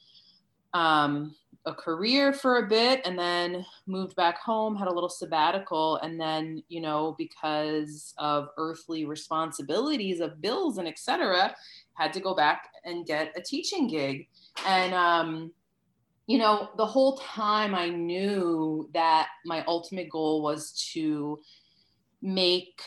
[0.75, 1.35] um,
[1.67, 5.97] a career for a bit and then moved back home, had a little sabbatical.
[5.97, 11.55] And then, you know, because of earthly responsibilities of bills and etc.,
[11.95, 14.29] had to go back and get a teaching gig.
[14.67, 15.53] And, um,
[16.27, 21.41] you know, the whole time I knew that my ultimate goal was to
[22.21, 22.83] make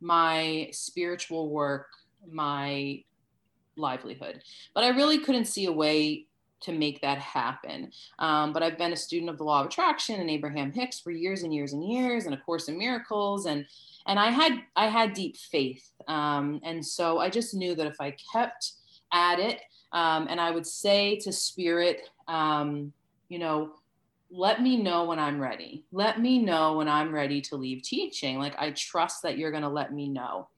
[0.00, 1.86] my spiritual work
[2.30, 3.02] my
[3.76, 4.42] livelihood.
[4.74, 6.26] But I really couldn't see a way
[6.64, 7.90] to make that happen.
[8.18, 11.10] Um, but I've been a student of the law of attraction and Abraham Hicks for
[11.10, 13.66] years and years and years, and A Course in Miracles, and
[14.06, 18.00] and I had I had deep faith, um, and so I just knew that if
[18.00, 18.72] I kept
[19.12, 19.60] at it,
[19.92, 22.92] um, and I would say to Spirit, um,
[23.28, 23.72] you know.
[24.36, 25.84] Let me know when I'm ready.
[25.92, 28.36] Let me know when I'm ready to leave teaching.
[28.36, 30.48] Like, I trust that you're going to let me know.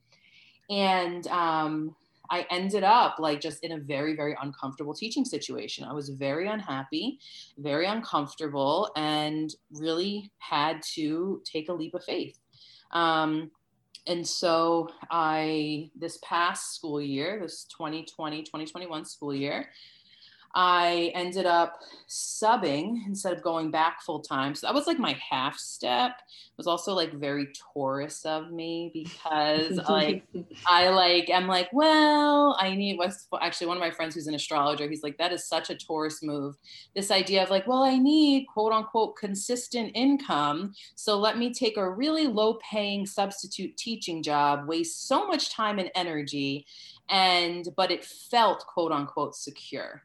[0.67, 1.95] And um,
[2.29, 5.83] I ended up like just in a very, very uncomfortable teaching situation.
[5.83, 7.19] I was very unhappy,
[7.57, 12.37] very uncomfortable, and really had to take a leap of faith.
[12.91, 13.51] Um,
[14.07, 19.69] and so I, this past school year, this 2020, 2021 school year,
[20.59, 24.55] I ended up subbing instead of going back full time.
[24.55, 26.13] So that was like my half step.
[26.17, 30.23] It was also like very Taurus of me because like
[30.65, 34.33] I like I'm like, well, I need what's actually one of my friends who's an
[34.33, 34.89] astrologer.
[34.89, 36.55] He's like, that is such a Taurus move.
[36.95, 40.73] This idea of like, well, I need quote unquote consistent income.
[40.95, 45.77] So let me take a really low paying substitute teaching job, waste so much time
[45.77, 46.65] and energy,
[47.11, 50.01] and but it felt quote unquote secure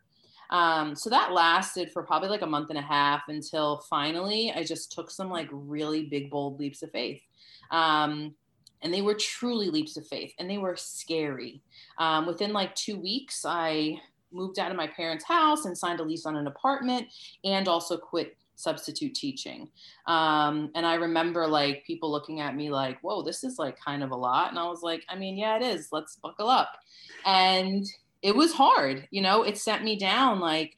[0.52, 4.62] um, so that lasted for probably like a month and a half until finally I
[4.62, 7.22] just took some like really big, bold leaps of faith.
[7.70, 8.34] Um,
[8.82, 11.62] and they were truly leaps of faith and they were scary.
[11.96, 13.98] Um, within like two weeks, I
[14.30, 17.06] moved out of my parents' house and signed a lease on an apartment
[17.44, 19.70] and also quit substitute teaching.
[20.06, 24.02] Um, and I remember like people looking at me like, whoa, this is like kind
[24.02, 24.50] of a lot.
[24.50, 25.88] And I was like, I mean, yeah, it is.
[25.92, 26.76] Let's buckle up.
[27.24, 27.86] And
[28.22, 29.42] it was hard you know?
[29.42, 30.76] It sent me down like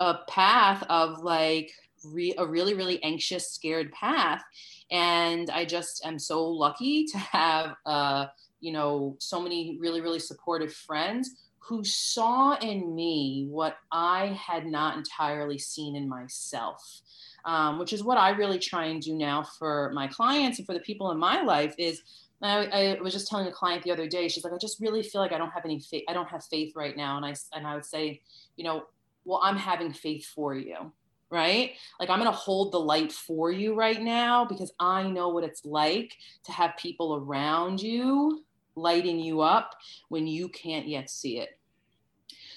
[0.00, 1.70] a path of like
[2.04, 4.42] re- a really really anxious scared path.
[4.90, 8.26] And i just am so lucky to have uh
[8.62, 14.64] you know so many really really supportive friends who saw in me what i had
[14.64, 17.02] not entirely seen in myself
[17.44, 20.74] um, which is what i really try and do now for my clients and for
[20.74, 22.02] the people in my life is
[22.42, 25.02] I, I, was just telling a client the other day, she's like, I just really
[25.02, 26.04] feel like I don't have any faith.
[26.08, 27.16] I don't have faith right now.
[27.16, 28.20] And I, and I would say,
[28.56, 28.84] you know,
[29.24, 30.92] well, I'm having faith for you,
[31.30, 31.72] right?
[32.00, 35.44] Like I'm going to hold the light for you right now because I know what
[35.44, 39.76] it's like to have people around you lighting you up
[40.08, 41.58] when you can't yet see it.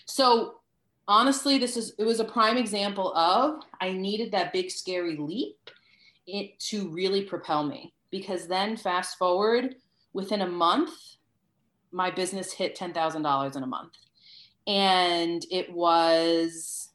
[0.06, 0.62] So
[1.08, 5.58] honestly, this is, it was a prime example of, I needed that big scary leap
[6.28, 9.76] it to really propel me because then fast forward
[10.14, 10.92] within a month
[11.96, 13.94] my business hit $10,000 in a month.
[14.68, 16.90] And it was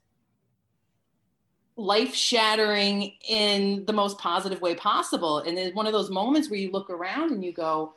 [1.76, 5.38] life shattering in the most positive way possible.
[5.38, 7.94] And it's one of those moments where you look around and you go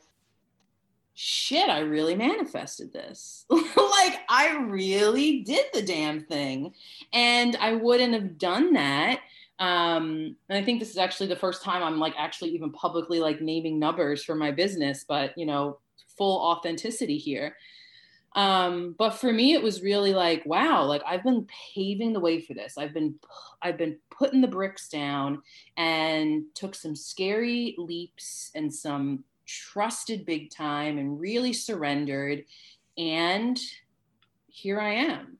[1.16, 3.46] shit i really manifested this.
[3.50, 6.74] Like i really did the damn thing.
[7.12, 9.20] And i wouldn't have done that
[9.60, 13.20] um and i think this is actually the first time i'm like actually even publicly
[13.20, 15.78] like naming numbers for my business but you know
[16.16, 17.56] full authenticity here.
[18.36, 22.40] Um but for me it was really like wow like i've been paving the way
[22.40, 22.76] for this.
[22.76, 23.14] I've been
[23.62, 25.40] i've been putting the bricks down
[25.76, 32.44] and took some scary leaps and some trusted big time and really surrendered.
[32.98, 33.58] And
[34.48, 35.38] here i am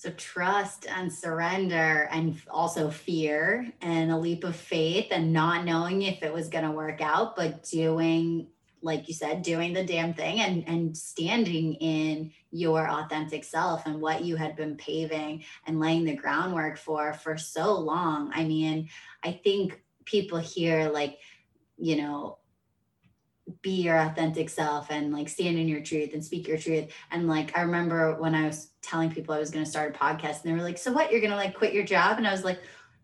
[0.00, 6.00] so trust and surrender and also fear and a leap of faith and not knowing
[6.00, 8.46] if it was going to work out, but doing,
[8.80, 14.00] like you said, doing the damn thing and, and standing in your authentic self and
[14.00, 18.32] what you had been paving and laying the groundwork for for so long.
[18.34, 18.88] I mean,
[19.22, 21.18] I think people hear like,
[21.76, 22.38] you know,
[23.62, 26.86] be your authentic self and like stand in your truth and speak your truth.
[27.10, 29.98] And like I remember when I was telling people I was going to start a
[29.98, 31.10] podcast and they were like, "So what?
[31.10, 32.60] You're going to like quit your job?" And I was like,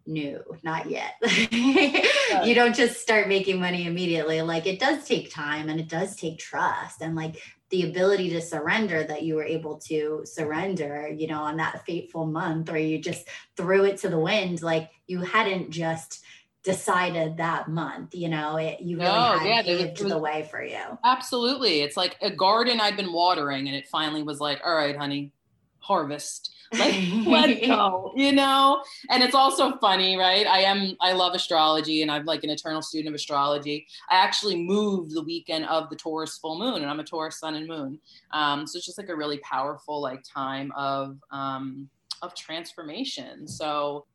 [0.06, 1.14] "No, not yet."
[2.44, 4.42] you don't just start making money immediately.
[4.42, 7.36] Like it does take time and it does take trust and like
[7.70, 12.24] the ability to surrender that you were able to surrender, you know, on that fateful
[12.24, 16.24] month where you just threw it to the wind like you hadn't just
[16.66, 20.48] decided that month you know it you really no, had yeah, paved was, the way
[20.50, 20.82] for you.
[21.04, 21.80] Absolutely.
[21.82, 25.30] It's like a garden i'd been watering and it finally was like all right honey
[25.78, 26.52] harvest.
[26.76, 28.82] Like, let, let go you know?
[29.10, 30.44] And it's also funny right?
[30.44, 33.86] I am i love astrology and i'm like an eternal student of astrology.
[34.10, 37.54] I actually moved the weekend of the taurus full moon and i'm a taurus sun
[37.54, 38.00] and moon.
[38.32, 41.88] Um, so it's just like a really powerful like time of um,
[42.22, 43.46] of transformation.
[43.46, 44.06] So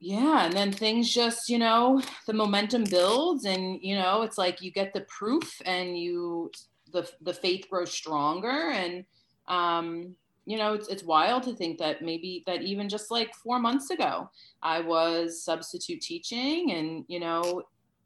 [0.00, 4.62] yeah and then things just you know the momentum builds and you know it's like
[4.62, 6.50] you get the proof and you
[6.92, 9.04] the the faith grows stronger and
[9.48, 10.14] um
[10.46, 13.90] you know it's it's wild to think that maybe that even just like 4 months
[13.90, 14.30] ago
[14.62, 17.62] I was substitute teaching and you know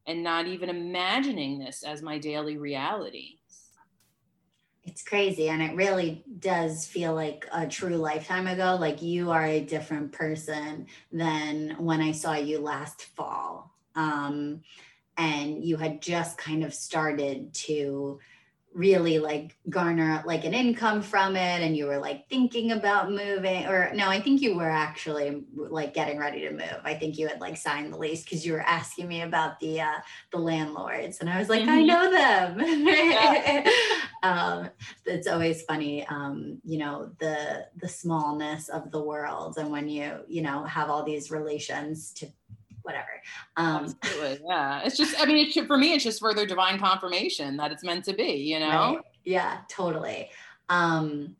[0.06, 3.38] and not even imagining this as my daily reality
[4.86, 8.76] it's crazy and it really does feel like a true lifetime ago.
[8.78, 13.74] Like you are a different person than when i saw you last fall.
[13.94, 14.62] Um,
[15.16, 18.18] and you had just kind of started to
[18.74, 23.66] really like garner like an income from it and you were like thinking about moving
[23.66, 27.28] or no i think you were actually like getting ready to move i think you
[27.28, 30.00] had like signed the lease because you were asking me about the uh
[30.32, 31.70] the landlords and i was like mm-hmm.
[31.70, 33.70] i know them yeah.
[34.24, 34.68] um
[35.06, 40.18] it's always funny um you know the the smallness of the world and when you
[40.26, 42.26] you know have all these relations to
[42.84, 43.08] whatever.
[43.56, 44.46] Um, Absolutely.
[44.48, 44.82] Yeah.
[44.84, 48.04] It's just, I mean, it, for me, it's just further divine confirmation that it's meant
[48.04, 48.96] to be, you know?
[48.96, 48.98] Right.
[49.24, 50.30] Yeah, totally.
[50.68, 51.36] Um,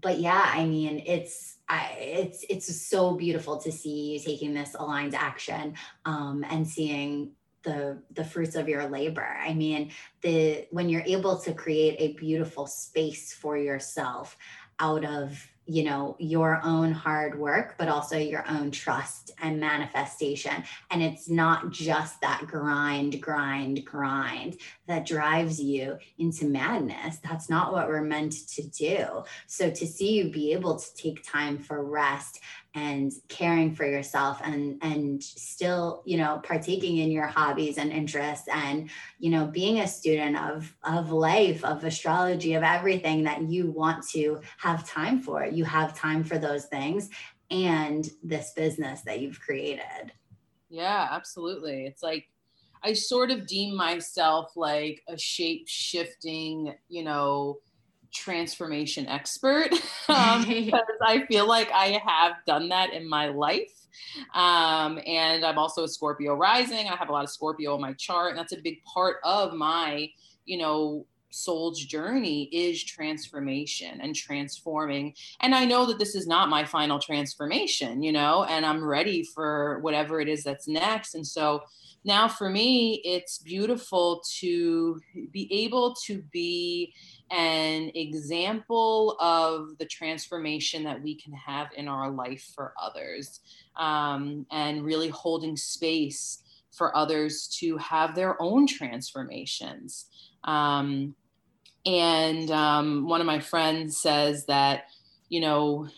[0.00, 4.76] but yeah, I mean, it's, I, it's, it's so beautiful to see you taking this
[4.78, 7.32] aligned action um, and seeing
[7.64, 9.90] the the fruits of your labor i mean
[10.22, 14.36] the when you're able to create a beautiful space for yourself
[14.78, 20.64] out of you know your own hard work but also your own trust and manifestation.
[20.90, 24.56] And it's not just that grind grind grind
[24.86, 27.18] that drives you into madness.
[27.18, 29.24] That's not what we're meant to do.
[29.46, 32.40] So to see you be able to take time for rest
[32.74, 38.46] and caring for yourself and and still you know partaking in your hobbies and interests
[38.52, 43.70] and you know being a student of of life of astrology of everything that you
[43.70, 47.10] want to have time for you have time for those things
[47.50, 50.12] and this business that you've created
[50.68, 52.26] yeah absolutely it's like
[52.82, 57.58] i sort of deem myself like a shape shifting you know
[58.12, 59.70] transformation expert
[60.08, 63.72] um, because I feel like I have done that in my life.
[64.34, 66.88] Um, and I'm also a Scorpio rising.
[66.88, 69.54] I have a lot of Scorpio in my chart, and that's a big part of
[69.54, 70.10] my,
[70.44, 75.14] you know, soul's journey is transformation and transforming.
[75.40, 79.22] And I know that this is not my final transformation, you know, and I'm ready
[79.22, 81.14] for whatever it is that's next.
[81.14, 81.62] And so
[82.04, 85.00] now for me, it's beautiful to
[85.30, 86.94] be able to be
[87.30, 93.40] an example of the transformation that we can have in our life for others
[93.76, 100.06] um, and really holding space for others to have their own transformations.
[100.44, 101.14] Um,
[101.88, 104.88] and um, one of my friends says that,
[105.30, 105.88] you know,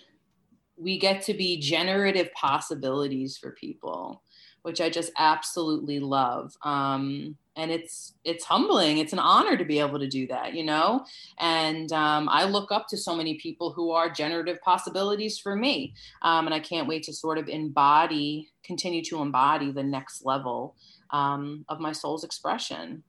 [0.76, 4.22] we get to be generative possibilities for people,
[4.62, 6.57] which I just absolutely love.
[6.62, 8.99] Um, and it's it's humbling.
[8.99, 11.05] It's an honor to be able to do that you know?
[11.41, 15.93] And um, i look up to so many people who are generative possibilities for me.
[16.22, 20.76] Um, and i can't wait to sort of embody continue to embody the next level
[21.11, 23.03] um, of my soul's expression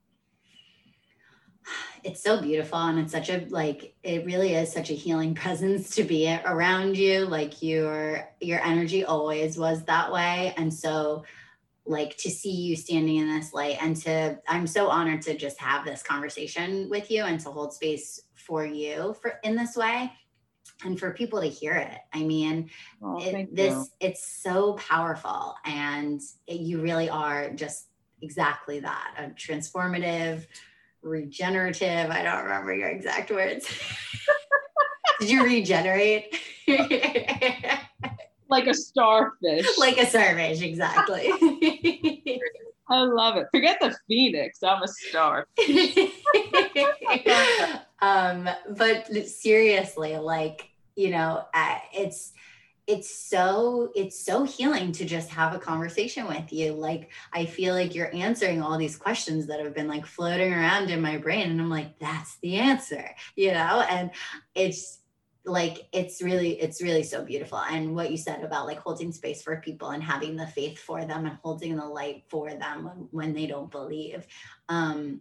[2.04, 5.94] it's so beautiful and it's such a like it really is such a healing presence
[5.96, 7.24] to be around you.
[7.24, 10.54] Like your your energy always was that way.
[10.56, 11.24] And so
[11.84, 15.58] like to see you standing in this light and to i'm so honored to just
[15.58, 20.08] have this conversation with you and to hold space for you for in this way
[20.84, 21.98] and for people to hear it.
[22.12, 22.70] I mean
[23.02, 23.86] oh, it, this you.
[24.00, 27.88] it's so powerful and it, you really are just
[28.20, 30.46] exactly that a transformative
[31.02, 33.66] regenerative i don't remember your exact words
[35.20, 36.34] did you regenerate
[38.52, 39.66] like a starfish.
[39.78, 41.32] Like a starfish, exactly.
[42.88, 43.46] I love it.
[43.50, 44.62] Forget the phoenix.
[44.62, 45.46] I'm a star.
[48.02, 52.32] um, but seriously, like, you know, uh, it's,
[52.92, 56.72] it's so it's so healing to just have a conversation with you.
[56.72, 60.90] Like i feel like you're answering all these questions that have been like floating around
[60.90, 63.04] in my brain and i'm like that's the answer
[63.36, 63.84] you know?
[63.88, 64.10] And
[64.54, 64.98] it's
[65.44, 67.58] like it's really it's really so beautiful.
[67.58, 71.04] And what you said about like holding space for people and having the faith for
[71.04, 74.24] them and holding the light for them when, when they don't believe
[74.68, 75.20] um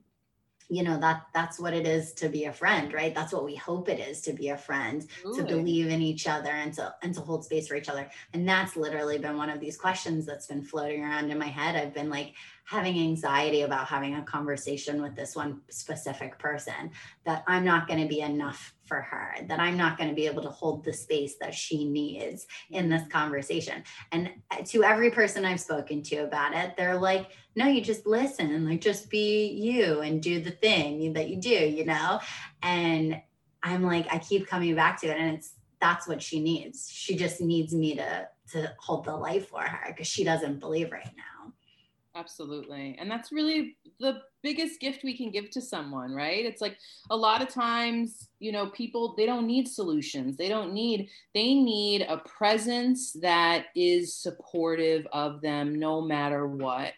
[0.71, 3.13] you know that that's what it is to be a friend right?
[3.13, 5.35] That's what we hope it is to be a friend Ooh.
[5.35, 8.09] to believe in each other and to and to hold space for each other.
[8.33, 11.75] And that's literally been one of these questions that's been floating around in my head.
[11.75, 12.33] I've been like
[12.71, 16.89] having anxiety about having a conversation with this one specific person
[17.25, 20.25] that I'm not going to be enough for her, that I'm not going to be
[20.25, 23.83] able to hold the space that she needs in this conversation.
[24.13, 28.07] And uh, to every person I've spoken to about it, they're like, no, you just
[28.07, 32.21] listen like just be you and do the thing that you do, you know?
[32.63, 33.21] And
[33.63, 36.89] I'm like, I keep coming back to it and it's that's what she needs.
[36.89, 40.91] She just needs me to to hold the light for her because she doesn't believe
[40.91, 41.40] right now.
[42.13, 42.97] Absolutely.
[42.99, 46.45] And that's really the biggest gift we can give to someone, right?
[46.45, 46.77] It's like
[47.09, 50.35] a lot of times, you know, people they don't need solutions.
[50.35, 56.93] They don't need they need a presence that is supportive of them no matter what.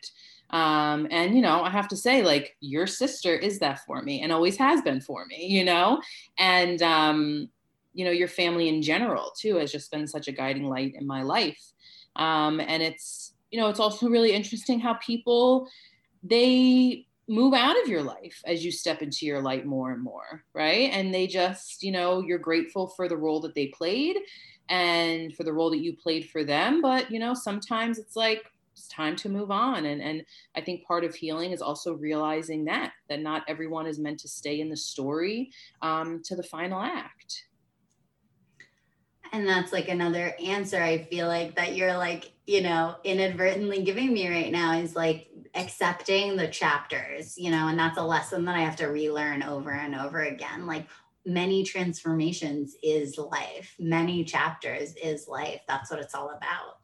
[0.49, 4.21] Um, and you know, I have to say, like, your sister is that for me
[4.21, 6.01] and always has been for me, you know,
[6.39, 7.49] and um,
[7.93, 11.05] you know, your family in general too has just been such a guiding light in
[11.05, 11.61] my life.
[12.15, 15.69] Um, and it's you know, it's also really interesting how people
[16.23, 20.43] they move out of your life as you step into your light more and more,
[20.55, 20.89] right?
[20.91, 24.17] And they just, you know, you're grateful for the role that they played
[24.69, 28.43] and for the role that you played for them, but you know, sometimes it's like
[28.71, 29.85] it's time to move on.
[29.85, 30.25] And and
[30.55, 34.27] I think part of healing is also realizing that that not everyone is meant to
[34.27, 35.51] stay in the story
[35.83, 37.45] um, to the final act
[39.33, 44.13] and that's like another answer I feel like that you're like, you know, inadvertently giving
[44.13, 48.55] me right now is like accepting the chapters, you know, and that's a lesson that
[48.55, 50.67] I have to relearn over and over again.
[50.67, 50.87] Like
[51.25, 55.61] many transformations is life, many chapters is life.
[55.67, 56.77] That's what it's all about.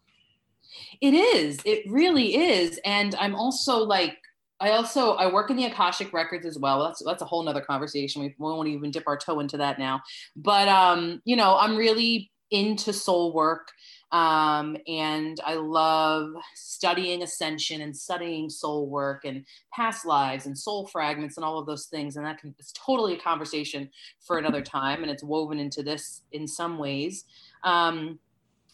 [1.02, 1.60] It is.
[1.66, 2.80] It really is.
[2.84, 4.18] And I'm also like,
[4.60, 6.84] I also I work in the Akashic records as well.
[6.84, 8.22] That's that's a whole nother conversation.
[8.22, 10.02] We won't even dip our toe into that now.
[10.36, 13.72] But um, you know, I'm really into soul work.
[14.12, 20.88] Um, and I love studying ascension and studying soul work and past lives and soul
[20.88, 22.18] fragments and all of those things.
[22.18, 23.90] And that can, it's totally a conversation
[24.20, 25.04] for another time.
[25.04, 27.26] And it's woven into this in some ways.
[27.64, 28.20] Um,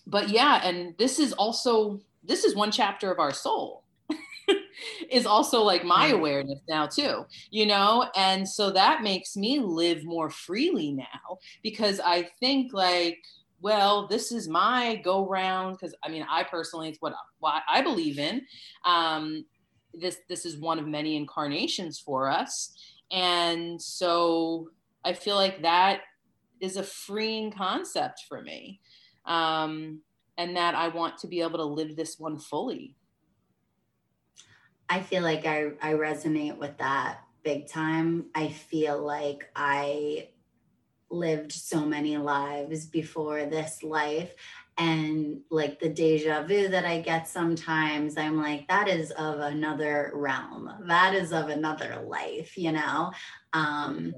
[0.07, 3.83] but yeah, and this is also, this is one chapter of our soul.
[5.09, 10.03] is also like my awareness now too you know and so that makes me live
[10.03, 13.23] more freely now because i think like
[13.61, 17.81] well, this is my go round because I mean, I personally, it's what, what I
[17.81, 18.45] believe in.
[18.85, 19.45] Um,
[19.93, 22.75] this this is one of many incarnations for us,
[23.11, 24.69] and so
[25.03, 26.01] I feel like that
[26.59, 28.81] is a freeing concept for me,
[29.25, 30.01] um,
[30.37, 32.95] and that I want to be able to live this one fully.
[34.89, 38.25] I feel like I I resonate with that big time.
[38.35, 40.29] I feel like I
[41.09, 44.33] lived so many lives before this life
[44.77, 50.11] and like the deja vu that I get sometimes, I'm like, that is of another
[50.13, 50.69] realm.
[50.87, 53.13] That is of another life, you know?
[53.53, 54.13] Um,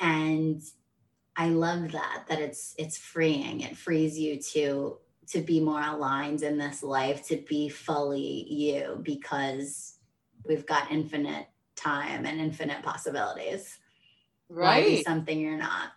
[0.00, 0.62] and
[1.36, 3.60] I love that, that it's it's freeing.
[3.60, 4.98] It frees you to
[5.28, 9.98] to be more aligned in this life, to be fully you because
[10.46, 11.46] we've got infinite
[11.76, 13.78] time and infinite possibilities.
[14.48, 15.04] Right.
[15.04, 15.92] Something you're not?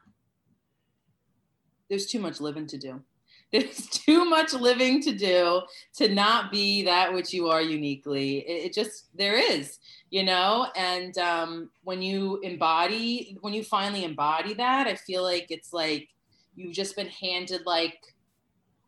[1.96, 3.02] There's too much living to do.
[3.54, 5.62] There's too much living to do
[5.94, 8.40] to not be that which you are uniquely.
[8.40, 9.78] It, it just there is,
[10.10, 10.68] you know.
[10.76, 16.10] And um, when you embody, when you finally embody that, I feel like it's like
[16.56, 18.00] you've just been handed like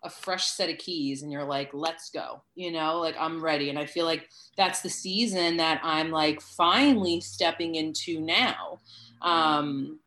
[0.04, 3.72] a fresh set of keys and you're like let's go you know like i'm ready
[3.72, 8.80] and i feel like that's the season that i'm like finally stepping into now
[9.24, 10.00] um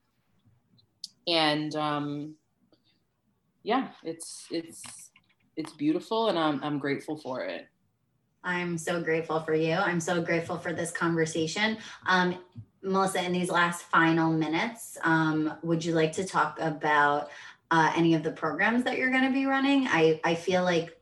[1.27, 2.37] and um
[3.63, 4.83] yeah, it's it's
[5.57, 7.69] it's beautiful, and I'm I'm grateful for it.
[8.43, 9.75] I'm so grateful for you.
[9.75, 11.79] I'm so grateful for this conversation.
[12.07, 12.39] Um,
[12.83, 17.31] Melissa, in these last final minutes, um, would you like to talk about
[17.71, 19.87] uh, any of the programs that you're going to be running?
[19.89, 20.97] I, I feel like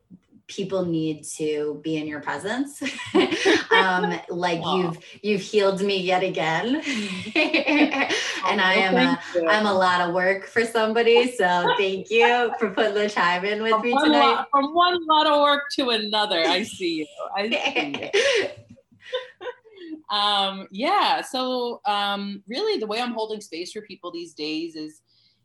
[0.49, 2.81] people need to be in your presence.
[3.71, 6.75] um, like you've you've healed me yet again,
[7.35, 9.19] and I am a
[9.49, 11.31] am a lot of work for somebody.
[11.31, 14.19] So thank you for putting the time in with from me tonight.
[14.19, 17.07] Lot, from one lot of work to another, I see you.
[17.37, 17.49] I
[18.11, 18.51] see
[20.11, 20.15] you.
[20.15, 21.21] um, yeah.
[21.21, 25.01] So um, really, the way I'm holding space for people these days is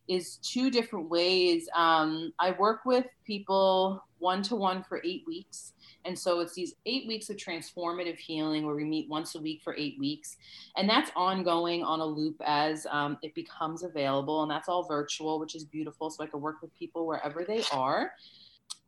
[0.09, 1.69] is two different ways.
[1.75, 5.73] Um, I work with people one to one for eight weeks.
[6.07, 9.63] And so it's these eight weeks of transformative healing where we meet once a week
[9.63, 10.37] for eight weeks.
[10.77, 14.43] And that's ongoing on a loop as um, it becomes available.
[14.43, 16.11] And that's all virtual, which is beautiful.
[16.11, 18.13] So I can work with people wherever they are.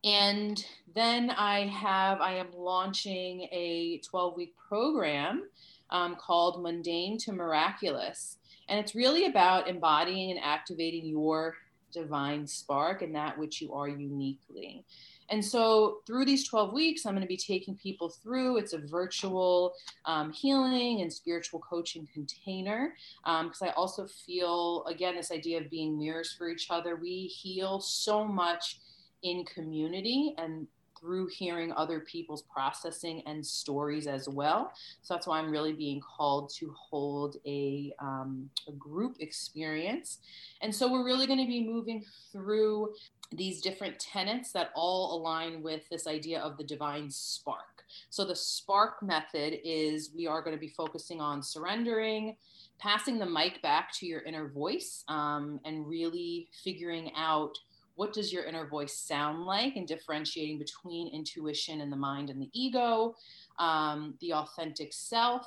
[0.04, 0.64] And
[0.94, 5.48] then I have, I am launching a 12 week program
[5.90, 8.35] um, called Mundane to Miraculous.
[8.68, 11.54] And it's really about embodying and activating your
[11.92, 14.84] divine spark and that which you are uniquely.
[15.28, 18.58] And so, through these 12 weeks, I'm going to be taking people through.
[18.58, 22.94] It's a virtual um, healing and spiritual coaching container.
[23.24, 26.94] Because um, I also feel, again, this idea of being mirrors for each other.
[26.94, 28.78] We heal so much
[29.22, 30.68] in community, and
[30.98, 34.72] through hearing other people's processing and stories as well.
[35.02, 40.18] So that's why I'm really being called to hold a, um, a group experience.
[40.62, 42.94] And so we're really going to be moving through
[43.32, 47.84] these different tenets that all align with this idea of the divine spark.
[48.10, 52.36] So the spark method is we are going to be focusing on surrendering,
[52.78, 57.58] passing the mic back to your inner voice, um, and really figuring out
[57.96, 62.40] what does your inner voice sound like and differentiating between intuition and the mind and
[62.40, 63.14] the ego
[63.58, 65.46] um, the authentic self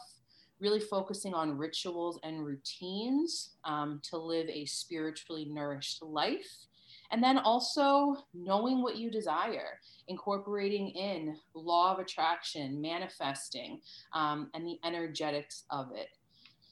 [0.60, 6.66] really focusing on rituals and routines um, to live a spiritually nourished life.
[7.12, 13.82] And then also knowing what you desire incorporating in law of attraction manifesting
[14.14, 16.10] um, and the energetics of it.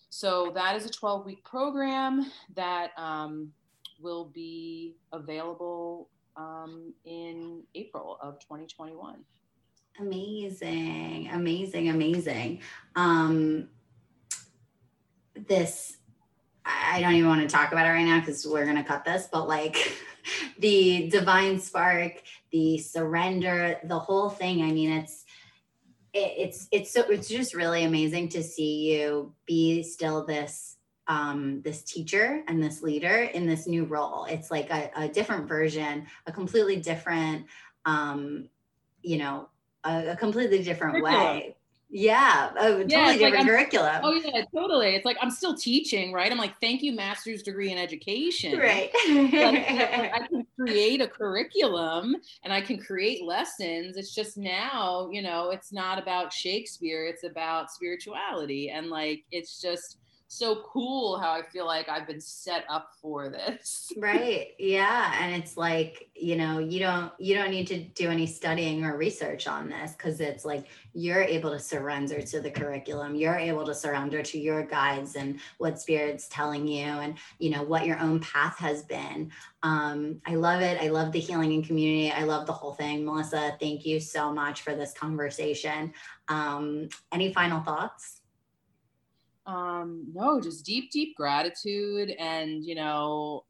[0.09, 3.51] So that is a 12 week program that um,
[3.99, 9.17] will be available um, in April of 2021.
[9.99, 12.59] Amazing, amazing, amazing.
[12.95, 13.69] Um,
[15.47, 15.97] this,
[16.63, 19.05] I don't even want to talk about it right now because we're going to cut
[19.05, 19.97] this, but like
[20.59, 22.21] the divine spark,
[22.51, 24.61] the surrender, the whole thing.
[24.61, 25.25] I mean, it's,
[26.13, 30.76] it, it's, it's so, it's just really amazing to see you be still this
[31.07, 34.25] um, this teacher and this leader in this new role.
[34.25, 37.45] It's like a, a different version, a completely different,
[37.85, 38.49] um,
[39.01, 39.49] you know,
[39.83, 41.37] a, a completely different curriculum.
[41.37, 41.55] way.
[41.89, 44.01] Yeah, a totally yeah, different like curriculum.
[44.03, 44.95] Oh yeah, totally.
[44.95, 46.29] It's like I'm still teaching, right?
[46.29, 48.59] I'm like, thank you, master's degree in education.
[48.59, 48.89] Right.
[48.93, 53.95] I can create a curriculum and I can create lessons.
[53.95, 57.05] It's just now, you know, it's not about Shakespeare.
[57.05, 59.99] It's about spirituality, and like, it's just
[60.29, 63.93] so cool how I feel like I've been set up for this.
[63.97, 64.49] right.
[64.59, 65.13] Yeah.
[65.21, 68.97] And it's like, you know, you don't you don't need to do any studying or
[68.97, 73.15] research on this because it's like you're able to surrender to the curriculum.
[73.15, 77.63] You're able to surrender to your guides and what spirit's telling you and you know
[77.63, 79.31] what your own path has been.
[79.63, 80.81] Um, I love it.
[80.81, 82.11] I love the healing and community.
[82.11, 83.05] I love the whole thing.
[83.05, 85.93] Melissa, thank you so much for this conversation.
[86.27, 88.21] Um, any final thoughts?
[89.47, 93.43] Um no just deep deep gratitude and you know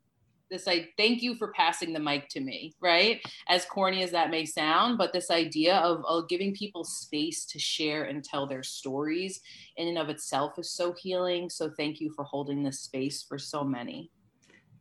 [0.49, 3.19] this i thank you for passing the mic to me right?
[3.49, 7.59] As corny as that may sound but this idea of, of giving people space to
[7.59, 9.41] share and tell their stories
[9.77, 11.49] in and of itself is so healing.
[11.49, 14.11] So thank you for holding this space for so many.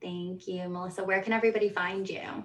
[0.02, 1.02] Thank you melissa.
[1.02, 2.44] Where can everybody find you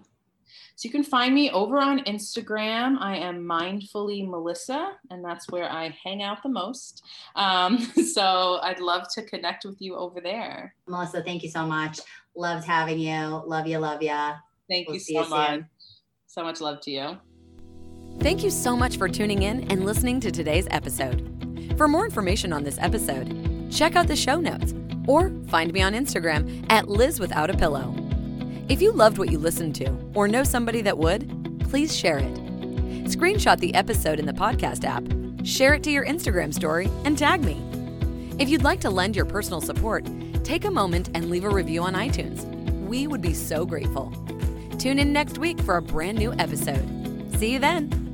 [0.75, 2.97] so you can find me over on Instagram.
[2.99, 7.03] I am mindfully Melissa, and that's where I hang out the most.
[7.35, 7.77] Um,
[8.13, 10.75] so I'd love to connect with you over there.
[10.87, 11.99] Melissa, thank you so much.
[12.35, 13.43] Loved having you.
[13.45, 13.79] Love you.
[13.79, 14.17] Love you.
[14.69, 15.61] Thank we'll you so you much.
[16.27, 17.17] So much love to you.
[18.19, 21.75] Thank you so much for tuning in and listening to today's episode.
[21.77, 24.73] For more information on this episode, check out the show notes
[25.07, 28.10] or find me on Instagram at Liz Without a Pillow.
[28.71, 32.33] If you loved what you listened to or know somebody that would, please share it.
[33.03, 35.03] Screenshot the episode in the podcast app,
[35.45, 37.61] share it to your Instagram story, and tag me.
[38.39, 40.07] If you'd like to lend your personal support,
[40.45, 42.45] take a moment and leave a review on iTunes.
[42.87, 44.13] We would be so grateful.
[44.79, 46.87] Tune in next week for a brand new episode.
[47.37, 48.10] See you then.